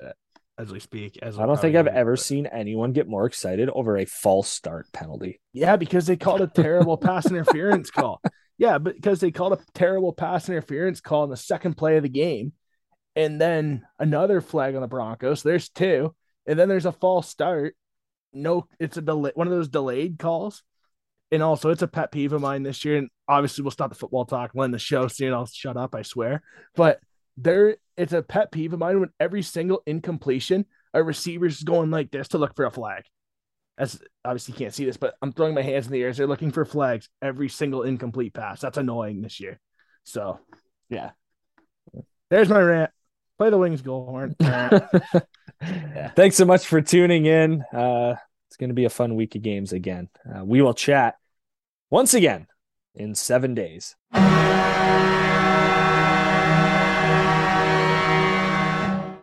[0.58, 1.18] as we speak.
[1.22, 4.88] As I don't think I've ever seen anyone get more excited over a false start
[4.92, 5.40] penalty.
[5.54, 8.22] Yeah, because they called a terrible pass interference call.
[8.58, 12.04] Yeah, but because they called a terrible pass interference call in the second play of
[12.04, 12.54] the game,
[13.16, 15.44] and then another flag on the Broncos.
[15.44, 16.16] There's two,
[16.48, 17.76] and then there's a false start.
[18.34, 19.32] No, it's a delay.
[19.36, 20.64] One of those delayed calls
[21.32, 22.98] and also it's a pet peeve of mine this year.
[22.98, 24.52] And obviously, we'll stop the football talk.
[24.54, 25.34] We'll end the show soon.
[25.34, 25.96] I'll shut up.
[25.96, 26.42] I swear.
[26.76, 27.00] But
[27.36, 32.12] there, it's a pet peeve of mine when every single incompletion, a receiver's going like
[32.12, 33.04] this to look for a flag.
[33.78, 36.18] As obviously you can't see this, but I'm throwing my hands in the air as
[36.18, 38.60] they're looking for flags every single incomplete pass.
[38.60, 39.60] That's annoying this year.
[40.04, 40.40] So,
[40.90, 41.12] yeah,
[42.30, 42.92] there's my rant.
[43.38, 44.36] Play the Wings goal horn.
[44.40, 46.12] yeah.
[46.16, 47.62] Thanks so much for tuning in.
[47.72, 48.16] Uh,
[48.48, 50.10] it's going to be a fun week of games again.
[50.26, 51.16] Uh, we will chat
[51.90, 52.48] once again
[52.96, 53.96] in seven days.